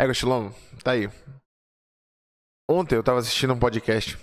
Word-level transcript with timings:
É, 0.00 0.06
Gostilão, 0.06 0.52
tá 0.82 0.92
aí. 0.92 1.08
Ontem 2.68 2.96
eu 2.96 3.02
tava 3.02 3.18
assistindo 3.20 3.52
um 3.52 3.58
podcast. 3.58 4.18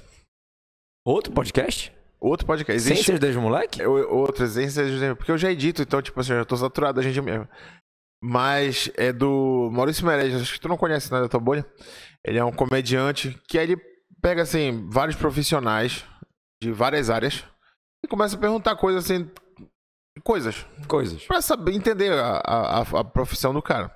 Outro 1.05 1.31
podcast? 1.33 1.93
Outro 2.19 2.45
podcast. 2.45 2.81
Sem 2.81 2.93
Existe 2.93 3.11
ser 3.13 3.19
desde 3.19 3.39
moleque? 3.39 3.81
eu- 3.81 3.91
outro, 4.13 4.43
existe, 4.43 4.79
porque 5.17 5.31
eu 5.31 5.37
já 5.37 5.51
edito, 5.51 5.81
então, 5.81 6.01
tipo 6.01 6.19
assim, 6.19 6.33
eu 6.33 6.39
já 6.39 6.45
tô 6.45 6.57
saturado 6.57 6.97
da 6.97 7.01
gente 7.07 7.21
mesmo. 7.21 7.47
Mas 8.23 8.91
é 8.95 9.11
do 9.11 9.69
Maurício 9.71 10.05
Meirelles, 10.05 10.41
acho 10.41 10.53
que 10.53 10.59
tu 10.59 10.67
não 10.67 10.77
conhece, 10.77 11.11
né, 11.11 11.21
da 11.21 11.29
tua 11.29 11.39
bolha. 11.39 11.65
Ele 12.23 12.37
é 12.37 12.45
um 12.45 12.51
comediante 12.51 13.31
que 13.47 13.57
ele 13.57 13.75
pega, 14.21 14.43
assim, 14.43 14.87
vários 14.89 15.15
profissionais 15.15 16.05
de 16.61 16.71
várias 16.71 17.09
áreas 17.09 17.43
e 18.03 18.07
começa 18.07 18.35
a 18.35 18.39
perguntar 18.39 18.75
coisas, 18.75 19.05
assim, 19.05 19.27
coisas, 20.23 20.63
Coisas. 20.87 21.25
Pra 21.25 21.41
saber 21.41 21.73
entender 21.73 22.11
a, 22.13 22.37
a- 22.45 22.99
a 22.99 23.03
profissão 23.03 23.51
do 23.53 23.61
cara. 23.61 23.95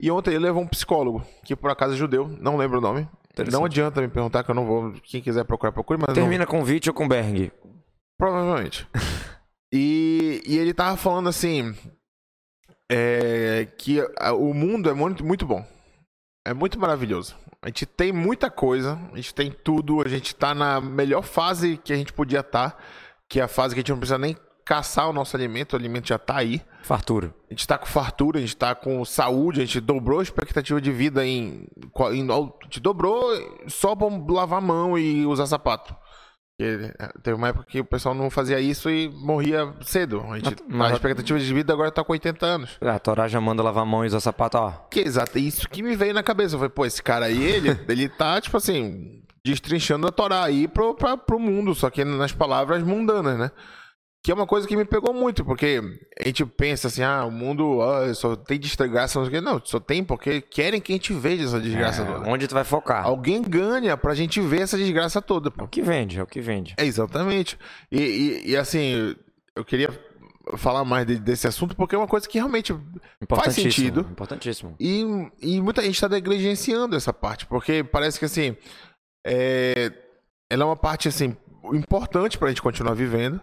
E 0.00 0.10
ontem 0.10 0.30
ele 0.30 0.44
levou 0.44 0.62
um 0.62 0.68
psicólogo, 0.68 1.24
que 1.44 1.56
por 1.56 1.70
acaso 1.70 1.94
é 1.94 1.96
judeu, 1.96 2.28
não 2.40 2.56
lembro 2.56 2.78
o 2.78 2.80
nome. 2.80 3.08
Não 3.50 3.64
adianta 3.64 4.00
me 4.00 4.08
perguntar 4.08 4.42
que 4.44 4.50
eu 4.50 4.54
não 4.54 4.66
vou. 4.66 4.92
Quem 5.02 5.20
quiser 5.22 5.44
procurar, 5.44 5.72
procure, 5.72 5.98
mas 5.98 6.08
não, 6.08 6.14
Termina 6.14 6.46
com 6.46 6.64
Vit 6.64 6.88
ou 6.88 6.94
com 6.94 7.06
Berg? 7.06 7.52
provavelmente. 8.18 8.86
e, 9.72 10.42
e 10.44 10.58
ele 10.58 10.74
tava 10.74 10.96
falando 10.96 11.28
assim. 11.28 11.74
é, 12.90 13.68
que 13.76 14.00
o 14.36 14.52
mundo 14.54 14.88
é 14.90 14.94
muito, 14.94 15.24
muito 15.24 15.46
bom. 15.46 15.64
É 16.46 16.54
muito 16.54 16.78
maravilhoso. 16.78 17.36
A 17.60 17.68
gente 17.68 17.84
tem 17.84 18.12
muita 18.12 18.50
coisa, 18.50 18.98
a 19.12 19.16
gente 19.16 19.34
tem 19.34 19.50
tudo, 19.50 20.00
a 20.00 20.08
gente 20.08 20.34
tá 20.34 20.54
na 20.54 20.80
melhor 20.80 21.22
fase 21.22 21.76
que 21.76 21.92
a 21.92 21.96
gente 21.96 22.12
podia 22.12 22.40
estar, 22.40 22.82
que 23.28 23.40
é 23.40 23.42
a 23.42 23.48
fase 23.48 23.74
que 23.74 23.80
a 23.80 23.82
gente 23.82 23.90
não 23.90 23.98
precisa 23.98 24.18
nem 24.18 24.36
caçar 24.68 25.08
o 25.08 25.14
nosso 25.14 25.34
alimento, 25.34 25.72
o 25.72 25.76
alimento 25.76 26.08
já 26.08 26.18
tá 26.18 26.36
aí. 26.36 26.60
Fartura. 26.82 27.34
A 27.50 27.54
gente 27.54 27.66
tá 27.66 27.78
com 27.78 27.86
fartura, 27.86 28.36
a 28.36 28.42
gente 28.42 28.54
tá 28.54 28.74
com 28.74 29.02
saúde, 29.02 29.62
a 29.62 29.64
gente 29.64 29.80
dobrou 29.80 30.20
a 30.20 30.22
expectativa 30.22 30.78
de 30.78 30.92
vida 30.92 31.24
em. 31.26 31.66
em 32.12 32.30
a 32.30 32.64
gente 32.64 32.78
dobrou 32.78 33.22
só 33.66 33.96
pra 33.96 34.08
lavar 34.28 34.58
a 34.58 34.60
mão 34.60 34.98
e 34.98 35.24
usar 35.24 35.46
sapato. 35.46 35.96
Porque, 36.58 36.92
é, 36.98 37.08
teve 37.22 37.34
uma 37.36 37.48
época 37.48 37.64
que 37.66 37.80
o 37.80 37.84
pessoal 37.84 38.14
não 38.14 38.28
fazia 38.28 38.60
isso 38.60 38.90
e 38.90 39.08
morria 39.08 39.72
cedo. 39.80 40.22
A, 40.28 40.38
gente, 40.38 40.62
Mas- 40.68 40.92
a 40.92 40.94
expectativa 40.96 41.38
de 41.38 41.54
vida 41.54 41.72
agora 41.72 41.90
tá 41.90 42.04
com 42.04 42.12
80 42.12 42.44
anos. 42.44 42.76
A 42.82 42.98
Torá 42.98 43.26
já 43.26 43.40
manda 43.40 43.62
lavar 43.62 43.84
a 43.84 43.86
mão 43.86 44.04
e 44.04 44.08
usar 44.08 44.20
sapato, 44.20 44.58
ó. 44.58 44.70
Que 44.90 45.00
exato, 45.00 45.38
é 45.38 45.40
isso 45.40 45.66
que 45.66 45.82
me 45.82 45.96
veio 45.96 46.12
na 46.12 46.22
cabeça. 46.22 46.56
Eu 46.56 46.58
falei, 46.58 46.74
pô, 46.74 46.84
esse 46.84 47.02
cara 47.02 47.26
aí, 47.26 47.42
ele, 47.42 47.70
ele 47.88 48.08
tá, 48.08 48.38
tipo 48.38 48.56
assim, 48.56 49.22
destrinchando 49.46 50.06
a 50.06 50.12
Torá 50.12 50.44
aí 50.44 50.68
pro, 50.68 50.94
pra, 50.94 51.16
pro 51.16 51.38
mundo, 51.38 51.74
só 51.74 51.88
que 51.88 52.04
nas 52.04 52.32
palavras 52.32 52.82
mundanas, 52.82 53.38
né? 53.38 53.50
Que 54.24 54.32
é 54.32 54.34
uma 54.34 54.46
coisa 54.48 54.66
que 54.66 54.76
me 54.76 54.84
pegou 54.84 55.14
muito, 55.14 55.44
porque 55.44 55.80
a 56.20 56.26
gente 56.26 56.44
pensa 56.44 56.88
assim, 56.88 57.02
ah, 57.02 57.24
o 57.24 57.30
mundo 57.30 57.80
ah, 57.80 58.12
só 58.14 58.34
tem 58.34 58.58
desgraça, 58.58 59.20
não. 59.20 59.40
Não, 59.40 59.62
só 59.64 59.78
tem 59.78 60.02
porque 60.02 60.40
querem 60.40 60.80
que 60.80 60.92
a 60.92 60.96
gente 60.96 61.12
veja 61.12 61.44
essa 61.44 61.60
desgraça 61.60 62.02
É, 62.02 62.04
toda. 62.04 62.28
onde 62.28 62.48
tu 62.48 62.54
vai 62.54 62.64
focar? 62.64 63.04
Alguém 63.04 63.40
ganha 63.40 63.96
pra 63.96 64.14
gente 64.14 64.40
ver 64.40 64.62
essa 64.62 64.76
desgraça 64.76 65.22
toda, 65.22 65.48
É 65.48 65.52
pô. 65.52 65.64
o 65.64 65.68
que 65.68 65.80
vende, 65.80 66.18
é 66.18 66.22
o 66.22 66.26
que 66.26 66.40
vende. 66.40 66.74
É, 66.76 66.84
exatamente. 66.84 67.56
E, 67.92 68.00
e, 68.00 68.50
e, 68.50 68.56
assim, 68.56 69.14
eu 69.54 69.64
queria 69.64 69.88
falar 70.56 70.84
mais 70.84 71.06
de- 71.06 71.18
desse 71.20 71.46
assunto 71.46 71.76
porque 71.76 71.94
é 71.94 71.98
uma 71.98 72.08
coisa 72.08 72.28
que 72.28 72.38
realmente 72.38 72.74
faz 73.28 73.54
sentido. 73.54 74.00
Importantíssimo. 74.00 74.74
E, 74.80 75.04
e 75.40 75.60
muita 75.60 75.80
gente 75.82 75.94
está 75.94 76.08
negligenciando 76.08 76.96
essa 76.96 77.12
parte, 77.12 77.46
porque 77.46 77.84
parece 77.84 78.18
que 78.18 78.24
assim. 78.24 78.56
É, 79.24 79.92
ela 80.50 80.62
é 80.62 80.66
uma 80.66 80.76
parte 80.76 81.06
assim 81.08 81.36
importante 81.72 82.36
para 82.38 82.48
a 82.48 82.50
gente 82.50 82.62
continuar 82.62 82.94
vivendo. 82.94 83.40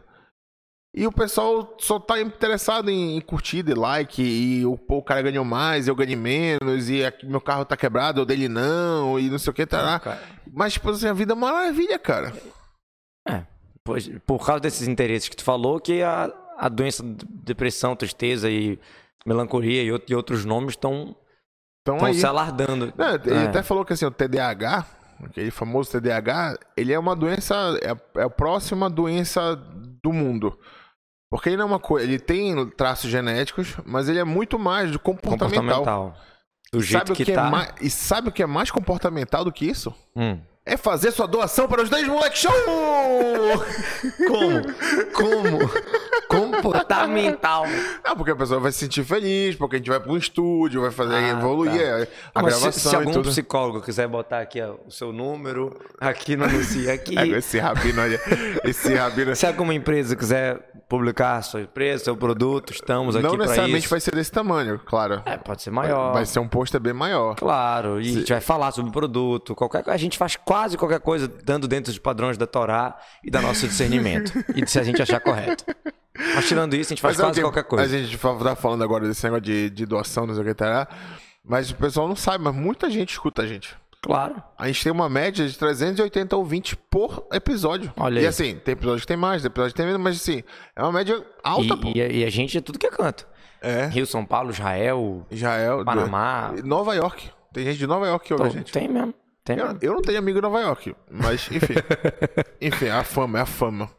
E 0.98 1.06
o 1.06 1.12
pessoal 1.12 1.76
só 1.78 2.00
tá 2.00 2.22
interessado 2.22 2.90
em, 2.90 3.18
em 3.18 3.22
curtida 3.22 3.72
e 3.72 3.74
like, 3.74 4.22
e 4.24 4.66
o, 4.66 4.78
pô, 4.78 5.00
o 5.00 5.04
cara 5.04 5.22
ganhou 5.22 5.44
mais, 5.44 5.90
eu 5.90 5.96
ganhei 5.96 6.16
menos, 6.16 6.90
e 6.90 7.04
aqui 7.04 7.26
meu 7.26 7.42
carro 7.42 7.66
tá 7.66 7.76
quebrado, 7.76 8.22
o 8.22 8.26
dele 8.26 8.48
não, 8.48 9.20
e 9.20 9.30
não 9.30 9.38
sei 9.38 9.52
o 9.52 9.54
que, 9.54 9.66
tá 9.66 9.78
Cara, 9.78 10.24
Mas, 10.54 10.74
tipo 10.74 10.90
assim, 10.90 11.08
a 11.10 11.14
vida 11.14 11.34
é 11.34 11.36
uma 11.36 11.52
maravilha, 11.52 12.00
cara. 12.00 12.32
pois, 13.84 14.08
por 14.26 14.46
causa 14.46 14.62
desses 14.62 14.88
interesses 14.88 15.28
que 15.28 15.36
tu 15.36 15.44
falou, 15.44 15.82
que 15.82 16.02
a, 16.02 16.32
a 16.58 16.70
doença, 16.70 17.04
de 17.04 17.26
depressão, 17.28 17.94
tristeza 17.96 18.50
e 18.50 18.80
melancolia 19.26 19.84
e, 19.84 20.02
e 20.08 20.16
outros 20.16 20.46
nomes 20.46 20.76
estão 20.76 21.16
aí. 22.06 22.14
se 22.14 22.26
alardando. 22.26 22.94
Não, 22.98 23.16
ele 23.16 23.34
É. 23.34 23.48
até 23.48 23.62
falou 23.62 23.84
que 23.84 23.92
assim, 23.94 24.06
o 24.06 24.12
TDAH, 24.12 24.86
aquele 25.24 25.52
famoso 25.52 25.92
TDAH, 25.92 26.58
ele 26.78 26.94
é 26.94 26.98
uma 27.00 27.16
doença, 27.16 27.54
é 27.82 27.92
a, 27.92 27.98
é 28.22 28.24
a 28.24 28.30
próxima 28.30 28.90
doença 28.90 29.56
do 30.02 30.14
mundo. 30.14 30.58
Porque 31.36 31.50
ele 31.50 31.58
não 31.58 31.64
é 31.64 31.68
uma 31.68 31.80
coisa, 31.80 32.08
ele 32.08 32.18
tem 32.18 32.66
traços 32.78 33.12
genéticos, 33.12 33.76
mas 33.86 34.08
ele 34.08 34.20
é 34.20 34.24
muito 34.24 34.58
mais 34.58 34.90
do 34.90 34.98
comportamental. 34.98 35.80
comportamental. 35.80 36.18
Do 36.72 36.82
jeito 36.82 37.00
Sabe 37.00 37.12
o 37.12 37.14
que, 37.14 37.26
que, 37.26 37.34
tá. 37.34 37.48
é 37.48 37.50
mais, 37.50 37.74
e 37.82 37.90
sabe 37.90 38.30
o 38.30 38.32
que 38.32 38.42
é 38.42 38.46
mais 38.46 38.72
comportamental 38.72 39.44
do 39.44 39.52
que 39.52 39.66
isso? 39.66 39.94
Hum. 40.16 40.40
É 40.68 40.76
fazer 40.78 41.12
sua 41.12 41.28
doação 41.28 41.68
para 41.68 41.84
os 41.84 41.92
10 41.92 42.08
moleque 42.08 42.40
show! 42.40 42.52
Como? 44.28 44.62
Como? 45.14 45.70
Comportamental. 46.28 47.66
Não, 48.04 48.16
porque 48.16 48.32
a 48.32 48.36
pessoa 48.36 48.60
vai 48.60 48.72
se 48.72 48.80
sentir 48.80 49.04
feliz, 49.04 49.56
porque 49.56 49.76
a 49.76 49.80
gente 49.80 49.90
vai 49.92 50.00
para 50.00 50.12
um 50.12 50.18
estúdio, 50.18 50.82
vai 50.82 50.90
fazer 50.90 51.14
Ah, 51.14 51.30
evoluir 51.30 52.08
tá. 52.08 52.08
a, 52.34 52.42
Mas 52.42 52.56
se, 52.56 52.60
gravação 52.62 52.90
se 52.92 52.96
e 52.96 52.98
algum 52.98 53.12
tudo. 53.12 53.30
psicólogo 53.30 53.82
quiser 53.82 54.08
botar 54.08 54.40
aqui 54.40 54.60
ó, 54.60 54.74
o 54.88 54.92
seu 54.92 55.14
número, 55.14 55.80
aqui 56.02 56.36
no 56.36 56.46
anuncio 56.46 56.92
aqui. 56.92 57.14
Esse 57.36 57.60
rabino, 57.60 58.02
olha, 58.02 58.20
esse 58.64 58.94
rabino. 58.96 59.36
Se 59.36 59.46
alguma 59.46 59.74
empresa 59.74 60.16
quiser 60.16 60.60
publicar 60.90 61.42
sua 61.44 61.62
empresa, 61.62 62.06
seu 62.06 62.18
produto, 62.18 62.72
estamos 62.74 63.16
aqui 63.16 63.24
Não 63.24 63.32
para 63.32 63.42
necessariamente 63.44 63.80
isso. 63.86 63.90
vai 63.90 64.00
ser 64.00 64.16
desse 64.16 64.32
tamanho, 64.32 64.80
claro. 64.86 65.22
É, 65.26 65.38
pode 65.38 65.62
ser 65.62 65.72
maior. 65.72 66.14
Vai 66.14 66.26
ser 66.26 66.40
um 66.40 66.48
pôster 66.48 66.80
bem 66.80 66.94
maior. 66.94 67.36
Claro, 67.36 68.02
e 68.02 68.10
a 68.10 68.14
gente 68.20 68.32
vai 68.34 68.42
falar 68.42 68.72
sobre 68.72 68.90
o 68.90 68.94
produto, 68.94 69.54
qualquer 69.56 69.84
a 69.88 69.98
gente 69.98 70.18
faz 70.18 70.36
quase 70.36 70.55
qualquer 70.78 71.00
coisa 71.00 71.28
dando 71.28 71.68
dentro 71.68 71.92
dos 71.92 72.00
padrões 72.00 72.38
da 72.38 72.48
Torá 72.48 72.98
e 73.24 73.30
da 73.32 73.42
nosso 73.42 73.68
discernimento 73.68 74.32
e 74.56 74.62
de 74.64 74.70
se 74.72 74.80
a 74.80 74.84
gente 74.84 75.02
achar 75.02 75.20
correto. 75.20 75.66
Mas 76.34 76.48
tirando 76.48 76.74
isso, 76.76 76.94
a 76.94 76.96
gente 76.96 77.02
faz 77.02 77.18
Mas 77.18 77.20
é 77.20 77.24
quase 77.28 77.40
que 77.40 77.46
qualquer 77.46 77.60
A 77.60 77.64
coisa. 77.64 77.98
gente 78.00 78.18
fa- 78.18 78.36
tá 78.36 78.56
falando 78.56 78.84
agora 78.84 79.08
desse 79.08 79.24
negócio 79.24 79.42
de, 79.44 79.70
de 79.70 79.86
doação, 79.86 80.26
não 80.26 80.34
sei 80.34 80.44
o 80.44 80.46
que 80.46 80.54
tá. 80.54 80.88
Mas 81.44 81.70
o 81.72 81.76
pessoal 81.76 82.08
não 82.08 82.16
sabe, 82.16 82.44
mas 82.44 82.56
muita 82.56 82.90
gente 82.90 83.10
escuta 83.12 83.42
a 83.44 83.48
gente. 83.48 83.76
Claro. 84.02 84.42
A 84.58 84.68
gente 84.68 84.84
tem 84.84 84.92
uma 84.92 85.10
média 85.10 85.48
de 85.48 85.58
380 85.58 86.36
ouvintes 86.38 86.78
por 86.90 87.28
episódio. 87.34 87.92
Olha 87.98 88.18
e 88.20 88.20
aí. 88.20 88.28
assim, 88.28 88.56
tem 88.56 88.74
episódio 88.74 89.02
que 89.02 89.08
tem 89.08 89.18
mais, 89.18 89.42
tem 89.42 89.48
episódio 89.50 89.74
que 89.74 89.78
tem 89.78 89.86
menos, 89.88 90.02
mas 90.02 90.16
assim, 90.18 90.44
é 90.76 90.82
uma 90.84 90.92
média 90.92 91.22
alta, 91.44 91.76
pô. 91.76 91.90
E, 91.90 91.98
e 91.98 92.02
a- 92.02 92.08
e 92.08 92.24
a 92.24 92.30
gente 92.30 92.58
é 92.58 92.62
tudo 92.62 92.78
que 92.80 92.86
é 92.88 92.92
canto. 92.92 93.28
É. 93.62 93.88
Rio, 93.88 94.06
São 94.06 94.24
Paulo, 94.24 94.52
Israel, 94.52 95.26
Israel. 95.32 95.84
Panamá. 95.84 96.54
Nova 96.64 96.94
York. 96.96 97.30
Tem 97.52 97.66
gente 97.66 97.78
de 97.80 97.88
Nova 97.88 98.06
York 98.08 98.28
que 98.28 98.34
ouve 98.34 98.46
a 98.46 98.50
gente. 98.50 98.72
tem 98.72 98.88
mesmo. 98.88 99.14
Tem 99.46 99.58
Eu, 99.60 99.78
eu 99.82 99.94
não 99.94 100.02
tenho 100.02 100.18
amigo 100.18 100.40
em 100.40 100.42
Nova 100.42 100.60
York, 100.60 100.96
mas 101.10 101.50
enfim. 101.52 101.76
enfim, 102.60 102.86
é 102.86 102.92
a 102.92 103.04
fama, 103.04 103.38
é 103.40 103.42
a 103.44 103.46
fama. 103.46 103.90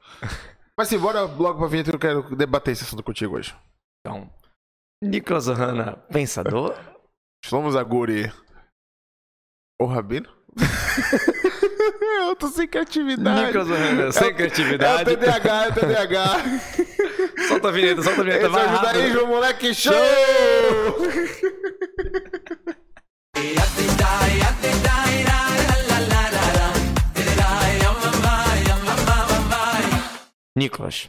Mas 0.77 0.89
sim, 0.89 0.99
bora 0.99 1.23
logo 1.23 1.61
pra 1.61 1.69
vinheta 1.69 1.91
que 1.91 1.97
eu 1.97 2.01
quero 2.01 2.37
debater 2.37 2.73
esse 2.73 2.83
assunto 2.83 3.03
contigo 3.03 3.37
hoje. 3.37 3.55
Então, 4.01 4.29
Nicolas 5.03 5.47
Ohana, 5.47 5.97
pensador. 6.11 6.75
Vamos 7.49 7.77
a 7.77 7.83
Guri. 7.85 8.33
O 9.81 9.87
Rabino? 9.87 10.29
eu 12.27 12.35
tô 12.35 12.49
sem 12.49 12.67
criatividade. 12.67 13.47
Nicolas 13.47 13.71
Ohana, 13.71 14.11
sem 14.13 14.29
É 14.29 14.31
o 14.31 14.35
criatividade. 14.35 15.17
TDAH, 15.17 15.65
é 15.65 15.69
o 15.69 15.75
TDAH. 15.75 16.37
Solta 17.49 17.69
a 17.69 17.71
vinheta, 17.71 18.03
solta 18.03 18.21
a 18.23 18.25
vinheta, 18.25 18.47
Esse 18.47 18.47
é 18.47 18.49
vai 18.49 18.65
o 18.67 18.69
rápido. 18.69 18.93
judaísmo, 18.93 19.27
moleque 19.27 19.75
show! 19.75 19.95
Nicolas, 30.57 31.09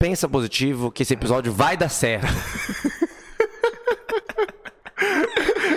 pensa 0.00 0.28
positivo 0.28 0.92
que 0.92 1.02
esse 1.02 1.14
episódio 1.14 1.52
vai 1.52 1.76
dar 1.76 1.88
certo. 1.88 2.26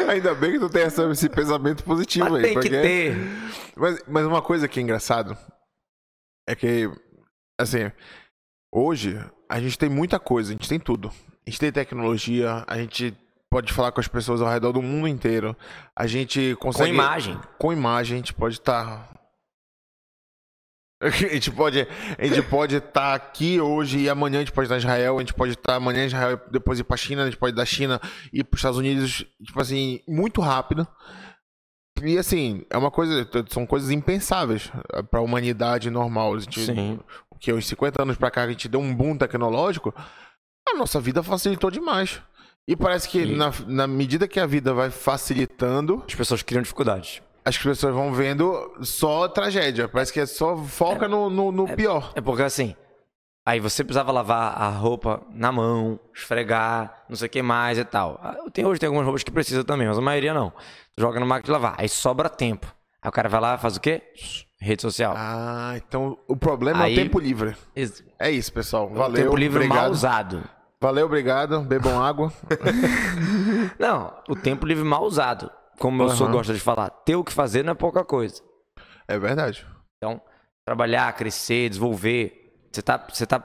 Ainda 0.10 0.34
bem 0.36 0.54
que 0.54 0.60
tu 0.60 0.70
tem 0.70 0.84
essa- 0.84 1.10
esse 1.12 1.30
pensamento 1.30 1.84
positivo 1.84 2.30
Mas 2.32 2.36
aí. 2.36 2.42
tem 2.44 2.54
que 2.54 2.60
porque- 2.70 2.82
ter. 2.82 3.16
Mas, 3.76 4.04
mas 4.08 4.26
uma 4.26 4.42
coisa 4.42 4.68
que 4.68 4.80
é 4.80 4.84
engraçado 4.84 5.38
é 6.48 6.56
que, 6.56 6.90
assim, 7.60 7.92
hoje 8.74 9.20
a 9.50 9.60
gente 9.60 9.78
tem 9.78 9.90
muita 9.90 10.20
coisa, 10.20 10.52
a 10.52 10.54
gente 10.54 10.70
tem 10.70 10.80
tudo. 10.80 11.10
A 11.46 11.50
gente 11.50 11.60
tem 11.60 11.72
tecnologia, 11.72 12.64
a 12.68 12.78
gente 12.78 13.16
pode 13.50 13.72
falar 13.74 13.92
com 13.92 14.00
as 14.00 14.08
pessoas 14.08 14.42
ao 14.42 14.50
redor 14.50 14.72
do 14.72 14.82
mundo 14.82 15.08
inteiro. 15.08 15.56
A 15.96 16.08
gente 16.08 16.56
Com 16.56 16.68
consegue. 16.68 16.90
imagem. 16.90 17.40
Com 17.58 17.72
imagem, 17.72 18.16
a 18.16 18.18
gente 18.18 18.34
pode 18.34 18.56
estar. 18.56 19.10
A 21.02 21.10
gente 21.10 21.52
pode 21.52 21.88
a 22.18 22.26
gente 22.26 22.42
pode 22.44 22.76
estar 22.76 23.14
aqui 23.14 23.62
hoje 23.62 24.00
e 24.00 24.10
amanhã 24.10 24.38
a 24.38 24.40
gente 24.40 24.52
pode 24.52 24.66
estar 24.66 24.76
em 24.76 24.80
Israel, 24.80 25.18
a 25.18 25.20
gente 25.20 25.34
pode 25.34 25.52
estar 25.52 25.76
amanhã 25.76 26.04
em 26.04 26.08
Israel 26.08 26.42
e 26.48 26.52
depois 26.52 26.80
ir 26.80 26.84
para 26.84 26.98
China, 26.98 27.22
a 27.22 27.26
gente 27.26 27.38
pode 27.38 27.54
ir 27.54 27.56
da 27.56 27.66
China 27.66 28.02
e 28.34 28.44
para 28.44 28.56
os 28.56 28.60
Estados 28.60 28.80
Unidos, 28.80 29.24
tipo 29.44 29.62
assim, 29.62 30.02
muito 30.08 30.42
rápido. 30.42 30.88
E 32.04 32.18
assim, 32.18 32.66
é 32.70 32.78
uma 32.78 32.90
coisa, 32.90 33.28
são 33.50 33.66
coisas 33.66 33.92
impensáveis 33.92 34.72
para 35.10 35.20
a 35.20 35.24
humanidade 35.24 35.90
normal. 35.90 36.34
A 36.36 36.40
gente, 36.40 36.66
Sim. 36.66 37.00
que 37.40 37.54
uns 37.54 37.68
50 37.68 38.02
anos 38.02 38.18
para 38.18 38.32
cá 38.32 38.44
a 38.44 38.50
gente 38.50 38.68
deu 38.68 38.80
um 38.80 38.94
boom 38.94 39.18
tecnológico, 39.18 39.94
a 40.68 40.76
nossa 40.76 41.00
vida 41.00 41.22
facilitou 41.22 41.70
demais. 41.70 42.22
E 42.68 42.76
parece 42.76 43.08
que 43.08 43.26
na, 43.26 43.52
na 43.66 43.88
medida 43.88 44.28
que 44.28 44.40
a 44.40 44.46
vida 44.46 44.74
vai 44.74 44.90
facilitando, 44.90 46.04
As 46.06 46.16
pessoas 46.16 46.44
criam 46.44 46.62
dificuldades. 46.62 47.22
As 47.48 47.58
pessoas 47.58 47.94
vão 47.96 48.12
vendo 48.12 48.74
só 48.82 49.28
tragédia. 49.28 49.88
Parece 49.88 50.12
que 50.12 50.20
é 50.20 50.26
só 50.26 50.58
foca 50.58 51.08
no, 51.08 51.30
no, 51.30 51.52
no 51.52 51.68
pior. 51.76 52.12
É 52.14 52.20
porque 52.20 52.44
assim, 52.44 52.76
aí 53.46 53.60
você 53.60 53.84
precisava 53.86 54.12
lavar 54.12 54.62
a 54.62 54.68
roupa 54.70 55.22
na 55.32 55.50
mão, 55.52 55.98
esfregar, 56.14 57.06
não 57.08 57.16
sei 57.16 57.28
o 57.28 57.30
que 57.30 57.42
mais 57.42 57.78
e 57.78 57.86
tal. 57.86 58.20
Ah, 58.22 58.36
Tem, 58.52 58.66
hoje 58.66 58.80
tem 58.82 58.88
algumas 58.88 59.06
roupas 59.06 59.24
que 59.24 59.32
precisa 59.32 59.64
também, 59.64 59.88
mas 59.88 59.98
a 59.98 60.02
maioria 60.02 60.34
não. 60.34 60.52
Joga 60.98 61.20
no 61.22 61.26
máquina 61.26 61.46
de 61.46 61.52
lavar, 61.52 61.76
aí 61.78 61.88
sobra 61.88 62.28
tempo. 62.28 62.68
Aí 63.02 63.08
o 63.08 63.12
cara 63.14 63.30
vai 63.30 63.40
lá 63.40 63.56
e 63.56 63.58
faz 63.60 63.78
o 63.78 63.80
quê? 63.80 64.02
Rede 64.60 64.82
social. 64.82 65.14
Ah, 65.16 65.74
então 65.78 66.18
o 66.28 66.36
problema 66.36 66.82
é 66.82 66.86
Aí- 66.88 66.94
o 66.94 66.96
tempo 66.98 67.18
livre. 67.20 67.56
É 68.20 68.30
isso, 68.30 68.52
pessoal. 68.52 68.90
Valeu. 68.90 69.24
tempo 69.24 69.38
livre 69.38 69.60
obrigado. 69.60 69.84
mal 69.84 69.92
usado. 69.92 70.44
Valeu, 70.82 71.06
obrigado. 71.06 71.62
Bebam 71.62 72.04
água. 72.04 72.32
Não, 73.80 74.14
o 74.28 74.36
tempo 74.36 74.66
livre 74.66 74.84
mal 74.84 75.04
usado. 75.04 75.50
Como 75.80 76.04
eu 76.04 76.10
sou 76.10 76.30
gosta 76.30 76.54
de 76.54 76.60
falar, 76.60 76.90
ter 76.90 77.16
o 77.16 77.24
que 77.24 77.34
fazer 77.34 77.64
não 77.64 77.72
é 77.72 77.76
pouca 77.76 78.04
coisa. 78.04 78.42
É 79.08 79.18
verdade. 79.18 79.66
Então, 79.98 80.22
trabalhar, 80.66 81.14
crescer, 81.14 81.70
desenvolver. 81.70 82.54
Você 82.72 82.82
tá, 82.82 82.98
você 83.12 83.26
tá 83.26 83.40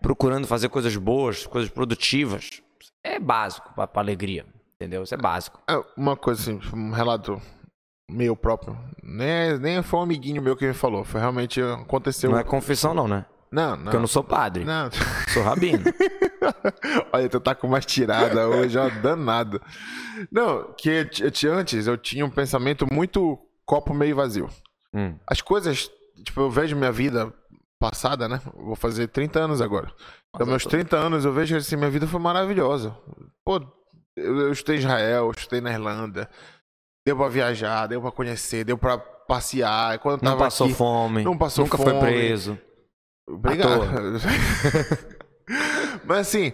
procurando 0.00 0.46
fazer 0.46 0.68
coisas 0.68 0.96
boas, 0.96 1.46
coisas 1.46 1.70
produtivas. 1.70 2.62
É 3.02 3.18
básico 3.18 3.72
pra, 3.74 3.86
pra 3.86 4.02
alegria. 4.02 4.46
Entendeu? 4.76 5.02
Isso 5.02 5.14
é 5.14 5.18
básico. 5.18 5.60
É, 5.68 5.82
Uma 5.96 6.16
coisa 6.16 6.40
assim, 6.40 6.60
um 6.74 6.90
relato 6.90 7.40
meu 8.10 8.36
próprio. 8.36 8.78
Nem, 9.02 9.58
nem 9.58 9.82
foi 9.82 10.00
um 10.00 10.02
amiguinho 10.02 10.42
meu 10.42 10.56
que 10.56 10.66
me 10.66 10.74
falou. 10.74 11.04
Foi 11.04 11.20
realmente 11.20 11.60
aconteceu. 11.62 12.30
Não 12.30 12.38
é 12.38 12.44
confissão, 12.44 12.94
não, 12.94 13.08
né? 13.08 13.24
Não, 13.50 13.70
não. 13.76 13.84
Porque 13.84 13.96
eu 13.96 14.00
não 14.00 14.06
sou 14.06 14.24
padre. 14.24 14.64
Não. 14.64 14.90
Sou 15.34 15.42
rabino. 15.42 15.82
Olha, 17.12 17.28
tu 17.28 17.40
tá 17.40 17.54
com 17.54 17.66
umas 17.66 17.84
tiradas 17.84 18.46
hoje, 18.46 18.78
ó, 18.78 18.88
danado. 18.88 19.60
Não, 20.30 20.72
que 20.74 20.88
eu 21.42 21.52
antes 21.54 21.86
eu 21.86 21.98
tinha 21.98 22.24
um 22.24 22.30
pensamento 22.30 22.86
muito 22.90 23.38
copo 23.66 23.92
meio 23.92 24.16
vazio. 24.16 24.48
Hum. 24.94 25.18
As 25.26 25.40
coisas, 25.40 25.90
tipo, 26.24 26.40
eu 26.40 26.50
vejo 26.50 26.76
minha 26.76 26.92
vida 26.92 27.32
passada, 27.80 28.28
né? 28.28 28.40
Vou 28.54 28.76
fazer 28.76 29.08
30 29.08 29.40
anos 29.40 29.60
agora. 29.60 29.92
Então, 30.34 30.46
meus 30.46 30.64
30 30.64 30.96
anos, 30.96 31.24
eu 31.24 31.32
vejo 31.32 31.56
assim, 31.56 31.76
minha 31.76 31.90
vida 31.90 32.06
foi 32.06 32.20
maravilhosa. 32.20 32.96
Pô, 33.44 33.60
eu, 34.16 34.40
eu 34.40 34.52
estudei 34.52 34.76
em 34.76 34.80
Israel, 34.80 35.24
eu 35.26 35.30
estudei 35.30 35.60
na 35.60 35.72
Irlanda. 35.72 36.28
Deu 37.06 37.16
pra 37.16 37.28
viajar, 37.28 37.86
deu 37.86 38.00
pra 38.00 38.10
conhecer, 38.10 38.64
deu 38.64 38.78
pra 38.78 38.96
passear. 38.98 39.98
Quando 39.98 40.22
Não 40.22 40.38
passou 40.38 40.66
aqui, 40.66 40.76
fome. 40.76 41.24
não 41.24 41.36
passou 41.36 41.64
nunca 41.64 41.76
fome. 41.76 41.90
foi 41.90 42.00
preso. 42.00 42.58
Obrigado. 43.28 43.82
Mas 46.06 46.18
assim, 46.28 46.52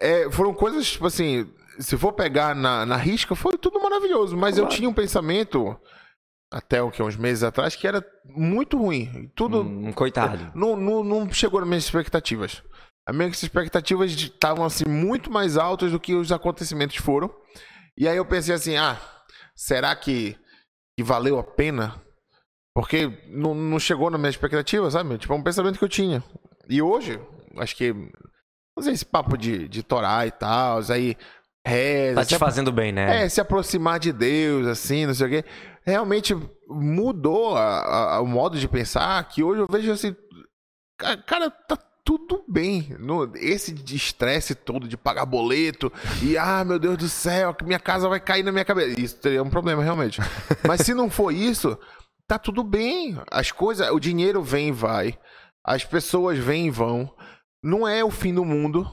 é, 0.00 0.30
foram 0.30 0.52
coisas, 0.54 0.90
tipo 0.90 1.06
assim, 1.06 1.50
se 1.78 1.96
for 1.96 2.12
pegar 2.12 2.54
na, 2.54 2.84
na 2.86 2.96
risca, 2.96 3.34
foi 3.34 3.56
tudo 3.58 3.80
maravilhoso. 3.80 4.36
Mas 4.36 4.56
eu 4.58 4.64
Claro. 4.64 4.76
tinha 4.76 4.88
um 4.88 4.94
pensamento, 4.94 5.76
até 6.52 6.82
o 6.82 6.90
que, 6.90 7.02
uns 7.02 7.16
meses 7.16 7.42
atrás, 7.42 7.76
que 7.76 7.86
era 7.86 8.04
muito 8.26 8.76
ruim. 8.78 9.30
Tudo 9.34 9.60
Um 9.62 9.92
coitado. 9.92 10.50
não, 10.54 10.76
não, 10.76 11.04
não 11.04 11.32
chegou 11.32 11.60
nas 11.60 11.68
minhas 11.68 11.84
expectativas. 11.84 12.62
As 13.08 13.16
minhas 13.16 13.42
expectativas 13.42 14.12
estavam 14.12 14.64
assim 14.64 14.84
muito 14.86 15.30
mais 15.30 15.56
altas 15.56 15.90
do 15.90 15.98
que 15.98 16.14
os 16.14 16.30
acontecimentos 16.30 16.96
foram. 16.96 17.32
E 17.96 18.06
aí 18.06 18.16
eu 18.16 18.24
pensei 18.24 18.54
assim, 18.54 18.76
ah, 18.76 19.00
será 19.54 19.94
que, 19.96 20.36
que 20.96 21.02
valeu 21.04 21.38
a 21.38 21.42
pena? 21.42 22.00
Porque 22.74 23.08
não, 23.28 23.52
não 23.54 23.80
chegou 23.80 24.10
na 24.10 24.16
minha 24.18 24.30
expectativa, 24.30 24.88
sabe? 24.90 25.18
Tipo, 25.18 25.32
é 25.32 25.36
um 25.36 25.42
pensamento 25.42 25.78
que 25.78 25.84
eu 25.84 25.88
tinha. 25.88 26.22
E 26.68 26.80
hoje, 26.80 27.18
acho 27.56 27.74
que. 27.76 27.92
Não 28.80 28.84
sei 28.84 28.94
esse 28.94 29.04
papo 29.04 29.36
de, 29.36 29.68
de 29.68 29.82
Torá 29.82 30.26
e 30.26 30.30
tal, 30.30 30.80
aí 30.90 31.14
reza, 31.66 32.14
Tá 32.20 32.24
te 32.24 32.38
fazendo 32.38 32.72
bem, 32.72 32.90
né? 32.92 33.24
é, 33.24 33.28
se 33.28 33.38
aproximar 33.40 33.98
de 34.00 34.10
Deus, 34.10 34.66
assim, 34.66 35.04
não 35.04 35.12
sei 35.14 35.26
o 35.26 35.30
quê. 35.30 35.44
Realmente 35.84 36.34
mudou 36.66 37.56
a- 37.56 38.14
a- 38.16 38.20
o 38.20 38.26
modo 38.26 38.58
de 38.58 38.66
pensar, 38.66 39.22
que 39.28 39.42
hoje 39.42 39.60
eu 39.60 39.66
vejo 39.70 39.92
assim. 39.92 40.16
ca- 40.98 41.16
Cara, 41.18 41.50
tá 41.50 41.76
tudo 42.04 42.42
bem. 42.48 42.96
No, 42.98 43.30
esse 43.36 43.74
estresse 43.94 44.54
todo 44.54 44.88
de 44.88 44.96
pagar 44.96 45.26
boleto 45.26 45.92
e, 46.22 46.36
ah, 46.38 46.64
meu 46.64 46.78
Deus 46.78 46.96
do 46.96 47.08
céu, 47.08 47.52
que 47.54 47.64
minha 47.64 47.78
casa 47.78 48.08
vai 48.08 48.18
cair 48.20 48.42
na 48.42 48.50
minha 48.52 48.64
cabeça. 48.64 48.98
Isso 48.98 49.16
teria 49.18 49.42
um 49.42 49.50
problema, 49.50 49.82
realmente. 49.82 50.18
Mas 50.66 50.80
se 50.80 50.94
não 50.94 51.10
for 51.10 51.30
isso, 51.32 51.78
tá 52.26 52.38
tudo 52.38 52.64
bem. 52.64 53.18
As 53.30 53.52
coisas, 53.52 53.88
o 53.90 54.00
dinheiro 54.00 54.42
vem 54.42 54.68
e 54.68 54.72
vai. 54.72 55.18
As 55.62 55.84
pessoas 55.84 56.38
vêm 56.38 56.66
e 56.68 56.70
vão. 56.70 57.12
Não 57.62 57.86
é 57.86 58.04
o 58.04 58.10
fim 58.10 58.32
do 58.34 58.44
mundo. 58.44 58.86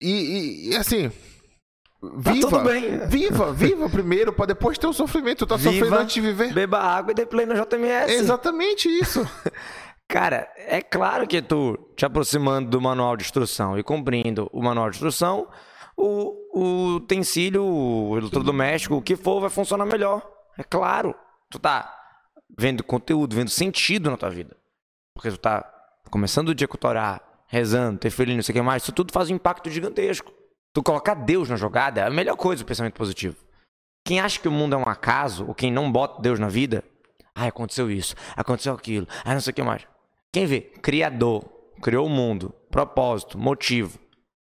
E, 0.00 0.10
e- 0.10 0.70
e, 0.70 0.76
assim. 0.76 1.10
Tá 1.10 2.30
Viva, 2.32 2.48
tudo 2.48 2.60
bem. 2.64 3.06
viva, 3.08 3.52
viva 3.52 3.88
primeiro, 3.90 4.32
pra 4.32 4.46
depois 4.46 4.78
ter 4.78 4.86
o 4.86 4.92
sofrimento. 4.92 5.38
Tu 5.38 5.46
tá 5.48 5.58
sofrendo 5.58 5.84
Viva, 5.86 5.98
antes 6.00 6.14
de 6.14 6.20
viver. 6.20 6.52
Beba 6.54 6.78
água 6.78 7.10
e 7.10 7.14
dê 7.14 7.26
play 7.26 7.44
no 7.44 7.54
JMS. 7.54 8.12
É 8.12 8.14
exatamente 8.14 8.88
isso. 8.88 9.28
Cara, 10.08 10.48
é 10.56 10.80
claro 10.80 11.26
que 11.26 11.42
tu 11.42 11.76
te 11.96 12.06
aproximando 12.06 12.70
do 12.70 12.80
manual 12.80 13.16
de 13.16 13.24
instrução 13.24 13.76
e 13.76 13.82
cumprindo 13.82 14.48
o 14.52 14.62
manual 14.62 14.88
de 14.88 14.96
instrução, 14.96 15.48
o, 15.96 16.32
o 16.54 16.94
utensílio, 16.96 17.62
o 17.64 18.16
eletrodoméstico, 18.16 18.94
o 18.94 19.02
que 19.02 19.16
for, 19.16 19.40
vai 19.40 19.50
funcionar 19.50 19.84
melhor. 19.84 20.26
É 20.56 20.62
claro. 20.62 21.14
Tu 21.50 21.58
tá 21.58 21.92
vendo 22.56 22.82
conteúdo, 22.84 23.34
vendo 23.34 23.50
sentido 23.50 24.08
na 24.08 24.16
tua 24.16 24.30
vida. 24.30 24.56
Porque 25.14 25.30
tu 25.30 25.36
tá 25.38 25.68
começando 26.10 26.50
o 26.50 26.54
dia 26.54 26.68
com 26.68 26.76
o 26.76 26.80
Torá, 26.80 27.20
rezando, 27.48 27.98
ter 27.98 28.10
feliz, 28.10 28.36
não 28.36 28.42
sei 28.42 28.52
o 28.52 28.56
que 28.56 28.62
mais, 28.62 28.82
isso 28.82 28.92
tudo 28.92 29.12
faz 29.12 29.30
um 29.30 29.34
impacto 29.34 29.68
gigantesco. 29.70 30.32
Tu 30.72 30.82
colocar 30.82 31.14
Deus 31.14 31.48
na 31.48 31.56
jogada 31.56 32.02
é 32.02 32.04
a 32.04 32.10
melhor 32.10 32.36
coisa 32.36 32.62
do 32.62 32.66
pensamento 32.66 32.94
positivo. 32.94 33.36
Quem 34.04 34.20
acha 34.20 34.38
que 34.38 34.48
o 34.48 34.52
mundo 34.52 34.74
é 34.74 34.78
um 34.78 34.88
acaso, 34.88 35.46
ou 35.46 35.54
quem 35.54 35.72
não 35.72 35.90
bota 35.90 36.22
Deus 36.22 36.38
na 36.38 36.48
vida, 36.48 36.84
ah, 37.34 37.46
aconteceu 37.46 37.90
isso, 37.90 38.14
aconteceu 38.36 38.74
aquilo, 38.74 39.06
ah, 39.24 39.34
não 39.34 39.40
sei 39.40 39.50
o 39.50 39.54
que 39.54 39.62
mais. 39.62 39.86
Quem 40.32 40.46
vê? 40.46 40.60
Criador, 40.60 41.44
criou 41.82 42.06
o 42.06 42.10
mundo, 42.10 42.54
propósito, 42.70 43.38
motivo. 43.38 43.98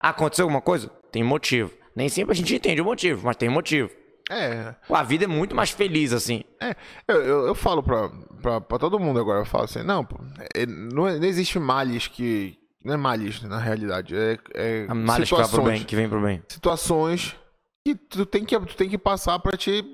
Ah, 0.01 0.11
aconteceu 0.11 0.45
alguma 0.45 0.63
coisa? 0.63 0.89
Tem 1.13 1.23
motivo. 1.23 1.73
Nem 1.95 2.09
sempre 2.09 2.33
a 2.33 2.35
gente 2.35 2.55
entende 2.55 2.81
o 2.81 2.85
motivo, 2.85 3.23
mas 3.25 3.37
tem 3.37 3.49
motivo. 3.49 3.91
É, 4.31 4.75
Pô, 4.89 4.95
a 4.95 5.03
vida 5.03 5.25
é 5.25 5.29
muito 5.29 5.55
mais 5.55 5.71
feliz 5.71 6.13
assim. 6.13 6.43
É, 6.61 6.75
eu, 7.07 7.23
eu, 7.23 7.47
eu 7.47 7.55
falo 7.55 7.83
pra, 7.83 8.11
pra, 8.43 8.61
pra 8.61 8.79
todo 8.79 8.99
mundo 8.99 9.21
agora, 9.21 9.41
eu 9.41 9.47
falo 9.47 9.65
assim, 9.65 9.83
não, 9.83 10.05
pô, 10.05 10.19
é, 10.55 10.67
não, 10.67 11.05
não 11.05 11.25
existe 11.25 11.59
males 11.59 12.09
que. 12.09 12.59
Não 12.87 12.95
é 12.95 12.97
males, 12.97 13.43
na 13.43 13.59
realidade. 13.59 14.15
É, 14.15 14.39
é 14.55 14.87
males 14.95 15.29
que, 15.29 15.35
vai 15.35 15.43
pro 15.43 15.51
situações, 15.51 15.79
bem, 15.79 15.85
que 15.85 15.97
vem 15.97 16.09
pro 16.09 16.23
bem. 16.23 16.41
situações 16.49 17.37
que 17.85 17.97
tu 17.97 18.25
tem 18.25 18.45
que, 18.45 18.57
tu 18.61 18.77
tem 18.77 18.89
que 18.89 18.97
passar 18.97 19.41
pra 19.41 19.57
te 19.57 19.85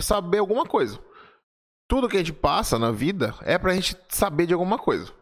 saber 0.00 0.38
alguma 0.38 0.64
coisa. 0.64 0.96
Tudo 1.88 2.08
que 2.08 2.16
a 2.16 2.20
gente 2.20 2.32
passa 2.32 2.78
na 2.78 2.92
vida 2.92 3.34
é 3.42 3.58
pra 3.58 3.74
gente 3.74 3.96
saber 4.08 4.46
de 4.46 4.52
alguma 4.52 4.78
coisa. 4.78 5.12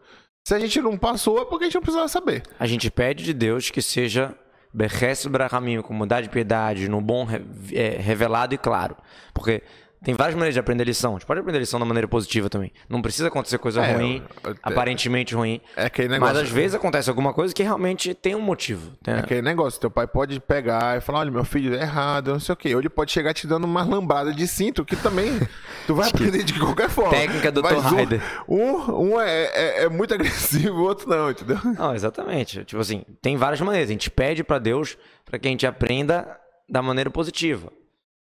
Se 0.47 0.53
a 0.53 0.59
gente 0.59 0.79
não 0.81 0.95
passou, 0.99 1.41
é 1.41 1.45
porque 1.45 1.63
a 1.63 1.67
gente 1.67 1.75
não 1.75 1.81
precisava 1.81 2.07
saber. 2.07 2.43
A 2.59 2.67
gente 2.67 2.91
pede 2.91 3.23
de 3.23 3.33
Deus 3.33 3.71
que 3.71 3.81
seja 3.81 4.35
Beches 4.71 5.25
Brahmim, 5.25 5.81
com 5.81 5.95
mudar 5.95 6.21
de 6.21 6.29
piedade, 6.29 6.87
no 6.87 7.01
bom 7.01 7.27
é, 7.73 7.89
revelado 7.97 8.53
e 8.53 8.57
claro. 8.59 8.95
Porque 9.33 9.63
tem 10.03 10.13
várias 10.15 10.35
maneiras 10.35 10.53
de 10.53 10.59
aprender 10.59 10.83
lição. 10.85 11.11
A 11.11 11.13
gente 11.19 11.25
pode 11.25 11.39
aprender 11.39 11.59
lição 11.59 11.79
da 11.79 11.85
maneira 11.85 12.07
positiva 12.07 12.49
também. 12.49 12.71
Não 12.87 13.01
precisa 13.01 13.27
acontecer 13.27 13.57
coisa 13.57 13.83
É, 13.83 13.93
ruim, 13.93 14.23
eu- 14.43 14.51
eu- 14.51 14.57
aparentemente 14.63 15.35
ruim. 15.35 15.59
É 15.75 15.85
aquele 15.85 16.07
negócio. 16.07 16.33
Mas 16.35 16.43
às 16.43 16.49
vezes 16.49 16.75
acontece 16.75 17.09
alguma 17.09 17.33
coisa 17.33 17.53
que 17.53 17.61
realmente 17.63 18.13
tem 18.13 18.35
um 18.35 18.41
motivo. 18.41 18.91
Tem- 19.03 19.13
É 19.15 19.19
aquele 19.19 19.41
negócio, 19.41 19.79
teu 19.79 19.91
pai 19.91 20.07
pode 20.07 20.39
pegar 20.39 20.97
e 20.97 21.01
falar, 21.01 21.19
olha, 21.19 21.31
meu 21.31 21.43
filho 21.43 21.75
é 21.75 21.81
errado, 21.81 22.31
não 22.31 22.39
sei 22.39 22.53
o 22.53 22.55
quê. 22.55 22.73
Ou 22.73 22.79
ele 22.81 22.89
pode 22.89 23.11
chegar 23.11 23.33
te 23.33 23.45
dando 23.45 23.65
uma 23.65 23.83
lambada 23.83 24.33
de 24.33 24.47
cinto, 24.47 24.85
que 24.85 24.95
também 24.95 25.31
tu 25.87 25.95
vai 25.95 26.09
aprender 26.09 26.43
de 26.43 26.57
qualquer 26.57 26.89
forma. 26.89 27.11
Técnica 27.11 27.51
do 27.51 27.61
Tom 27.61 27.75
um- 27.75 27.79
Raider. 27.79 28.21
Um, 28.47 28.91
um 29.15 29.21
é, 29.21 29.43
é- 29.53 29.83
é 29.83 29.89
muito 29.89 30.13
agressivo, 30.69 30.77
o 30.77 30.83
outro 30.83 31.09
não, 31.09 31.29
entendeu? 31.31 31.57
Não, 31.77 31.93
exatamente. 31.93 32.63
Tipo 32.63 32.81
assim, 32.81 33.03
tem 33.21 33.35
várias 33.37 33.59
maneiras. 33.61 33.89
A 33.89 33.91
gente 33.93 34.09
pede 34.09 34.43
pra 34.43 34.59
Deus 34.59 34.97
para 35.25 35.37
que 35.37 35.47
a 35.47 35.51
gente 35.51 35.67
aprenda 35.67 36.39
da 36.69 36.81
maneira 36.81 37.09
positiva. 37.09 37.71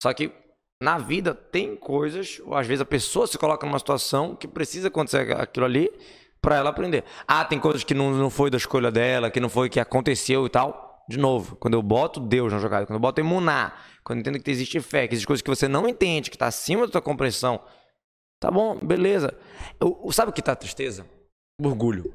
Só 0.01 0.13
que 0.13 0.31
na 0.81 0.97
vida 0.97 1.33
tem 1.33 1.75
coisas, 1.75 2.41
ou 2.45 2.55
às 2.55 2.67
vezes 2.67 2.81
a 2.81 2.85
pessoa 2.85 3.27
se 3.27 3.37
coloca 3.37 3.65
numa 3.65 3.79
situação 3.79 4.35
que 4.35 4.47
precisa 4.47 4.87
acontecer 4.89 5.31
aquilo 5.35 5.65
ali 5.65 5.89
pra 6.41 6.57
ela 6.57 6.69
aprender. 6.69 7.03
Ah, 7.27 7.43
tem 7.45 7.59
coisas 7.59 7.83
que 7.83 7.93
não, 7.93 8.11
não 8.11 8.29
foi 8.29 8.49
da 8.49 8.57
escolha 8.57 8.91
dela, 8.91 9.31
que 9.31 9.39
não 9.39 9.49
foi 9.49 9.69
que 9.69 9.79
aconteceu 9.79 10.45
e 10.45 10.49
tal. 10.49 11.03
De 11.07 11.17
novo, 11.17 11.55
quando 11.57 11.75
eu 11.75 11.81
boto 11.81 12.19
Deus 12.19 12.51
na 12.51 12.59
jogada, 12.59 12.85
quando 12.85 12.95
eu 12.95 12.99
boto 12.99 13.21
emuná, 13.21 13.73
quando 14.03 14.17
eu 14.17 14.21
entendo 14.21 14.41
que 14.41 14.51
existe 14.51 14.79
fé, 14.81 15.07
que 15.07 15.13
existem 15.13 15.27
coisas 15.27 15.41
que 15.41 15.49
você 15.49 15.67
não 15.67 15.87
entende, 15.87 16.29
que 16.31 16.37
tá 16.37 16.47
acima 16.47 16.85
da 16.85 16.91
tua 16.93 17.01
compreensão, 17.01 17.59
tá 18.39 18.49
bom, 18.51 18.77
beleza. 18.79 19.35
Eu- 19.79 20.07
sabe 20.11 20.31
o 20.31 20.33
que 20.33 20.41
tá 20.41 20.55
tristeza? 20.55 21.05
Orgulho. 21.63 22.13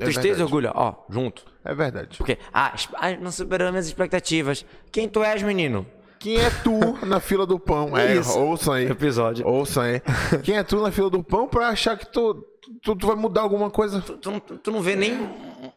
É 0.00 0.04
Tristeza 0.04 0.40
e 0.40 0.42
orgulho, 0.42 0.72
ó, 0.74 1.04
junto. 1.08 1.44
É 1.64 1.74
verdade. 1.74 2.18
Porque, 2.18 2.38
ah, 2.52 2.74
ah, 2.96 3.12
não 3.16 3.30
superou 3.30 3.70
minhas 3.70 3.86
expectativas. 3.86 4.64
Quem 4.90 5.08
tu 5.08 5.22
és, 5.22 5.42
menino? 5.42 5.86
Quem 6.18 6.38
é 6.38 6.50
tu 6.62 7.04
na 7.06 7.20
fila 7.20 7.46
do 7.46 7.58
pão? 7.58 7.96
É, 7.96 8.16
Isso. 8.16 8.38
ouçam 8.38 8.72
aí. 8.74 8.86
Episódio. 8.90 9.46
Ouçam 9.46 9.82
aí. 9.82 10.00
Quem 10.42 10.56
é 10.56 10.62
tu 10.62 10.80
na 10.80 10.90
fila 10.90 11.10
do 11.10 11.22
pão 11.22 11.46
pra 11.46 11.68
achar 11.68 11.96
que 11.96 12.06
tu, 12.06 12.44
tu, 12.82 12.96
tu 12.96 13.06
vai 13.06 13.16
mudar 13.16 13.42
alguma 13.42 13.70
coisa? 13.70 14.00
Tu, 14.00 14.16
tu 14.16 14.30
não- 14.30 14.40
tu 14.40 14.70
não 14.70 14.80
vê 14.80 14.96
nem 14.96 15.28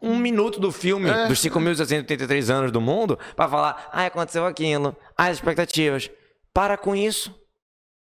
um 0.01 0.15
minuto 0.17 0.59
do 0.59 0.71
filme, 0.71 1.09
É. 1.09 1.27
dos 1.27 1.39
5.683 1.39 2.49
anos 2.49 2.71
do 2.71 2.79
mundo, 2.81 3.17
pra 3.35 3.47
falar, 3.49 3.89
ah, 3.91 4.05
aconteceu 4.05 4.45
aquilo, 4.45 4.95
ah, 5.17 5.25
as 5.27 5.37
expectativas. 5.37 6.09
Para 6.53 6.77
com 6.77 6.95
isso. 6.95 7.35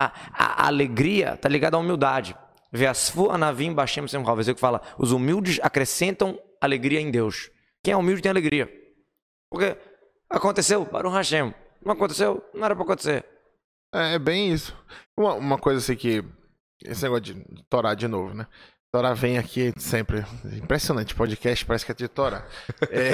A, 0.00 0.06
a- 0.32 0.64
a 0.64 0.66
alegria 0.68 1.36
tá 1.36 1.48
ligada 1.48 1.76
à 1.76 1.80
humildade. 1.80 2.36
Veasfu 2.72 3.30
anavim 3.30 3.72
bashem 3.72 4.06
sem 4.06 4.22
que 4.22 4.60
fala, 4.60 4.80
os 4.98 5.10
humildes 5.10 5.58
acrescentam 5.62 6.38
alegria 6.60 7.00
em 7.00 7.10
Deus. 7.10 7.50
Quem 7.82 7.92
é 7.92 7.96
humilde 7.96 8.22
tem 8.22 8.30
alegria. 8.30 8.70
Porque 9.50 9.76
aconteceu, 10.30 10.84
para 10.86 11.08
um 11.08 11.10
Hashem. 11.12 11.52
Não 11.84 11.92
aconteceu, 11.92 12.42
não 12.54 12.64
era 12.64 12.74
pra 12.74 12.84
acontecer. 12.84 13.24
É, 13.94 14.14
é 14.14 14.18
bem 14.18 14.52
isso. 14.52 14.76
Uma, 15.16 15.34
uma 15.34 15.58
coisa 15.58 15.78
assim 15.78 15.96
que. 15.96 16.24
Esse 16.84 17.02
negócio 17.02 17.22
de, 17.22 17.44
torar 17.68 17.96
de 17.96 18.06
novo, 18.06 18.34
né? 18.34 18.46
Torar 18.92 19.14
vem 19.14 19.38
aqui 19.38 19.72
sempre. 19.76 20.24
Impressionante. 20.52 21.14
Podcast 21.14 21.66
parece 21.66 21.84
que 21.84 21.92
é 21.92 21.94
de 21.94 22.08
torar. 22.08 22.46
É, 22.90 23.12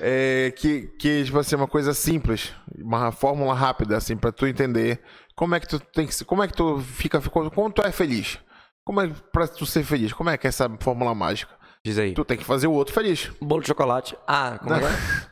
é, 0.46 0.50
que, 0.52 0.88
que, 0.98 1.24
tipo 1.24 1.38
assim, 1.38 1.56
uma 1.56 1.66
coisa 1.66 1.92
simples. 1.92 2.54
Uma 2.76 3.10
fórmula 3.10 3.54
rápida, 3.54 3.96
assim, 3.96 4.16
pra 4.16 4.32
tu 4.32 4.46
entender 4.46 5.00
como 5.34 5.54
é 5.54 5.60
que 5.60 5.68
tu 5.68 5.78
tem 5.78 6.06
que. 6.06 6.24
Como 6.24 6.42
é 6.42 6.48
que 6.48 6.54
tu 6.54 6.80
fica. 6.80 7.20
Como 7.20 7.72
tu 7.72 7.82
é 7.82 7.92
feliz? 7.92 8.38
Como 8.84 9.00
é 9.00 9.08
pra 9.32 9.46
tu 9.46 9.66
ser 9.66 9.84
feliz? 9.84 10.12
Como 10.12 10.30
é 10.30 10.38
que 10.38 10.46
é 10.46 10.48
essa 10.48 10.68
fórmula 10.80 11.14
mágica? 11.14 11.52
Diz 11.84 11.98
aí. 11.98 12.14
Tu 12.14 12.24
tem 12.24 12.36
que 12.36 12.44
fazer 12.44 12.66
o 12.66 12.72
outro 12.72 12.94
feliz. 12.94 13.30
Bolo 13.40 13.60
de 13.60 13.68
chocolate. 13.68 14.16
Ah, 14.26 14.58
como 14.58 14.74
é? 14.74 14.80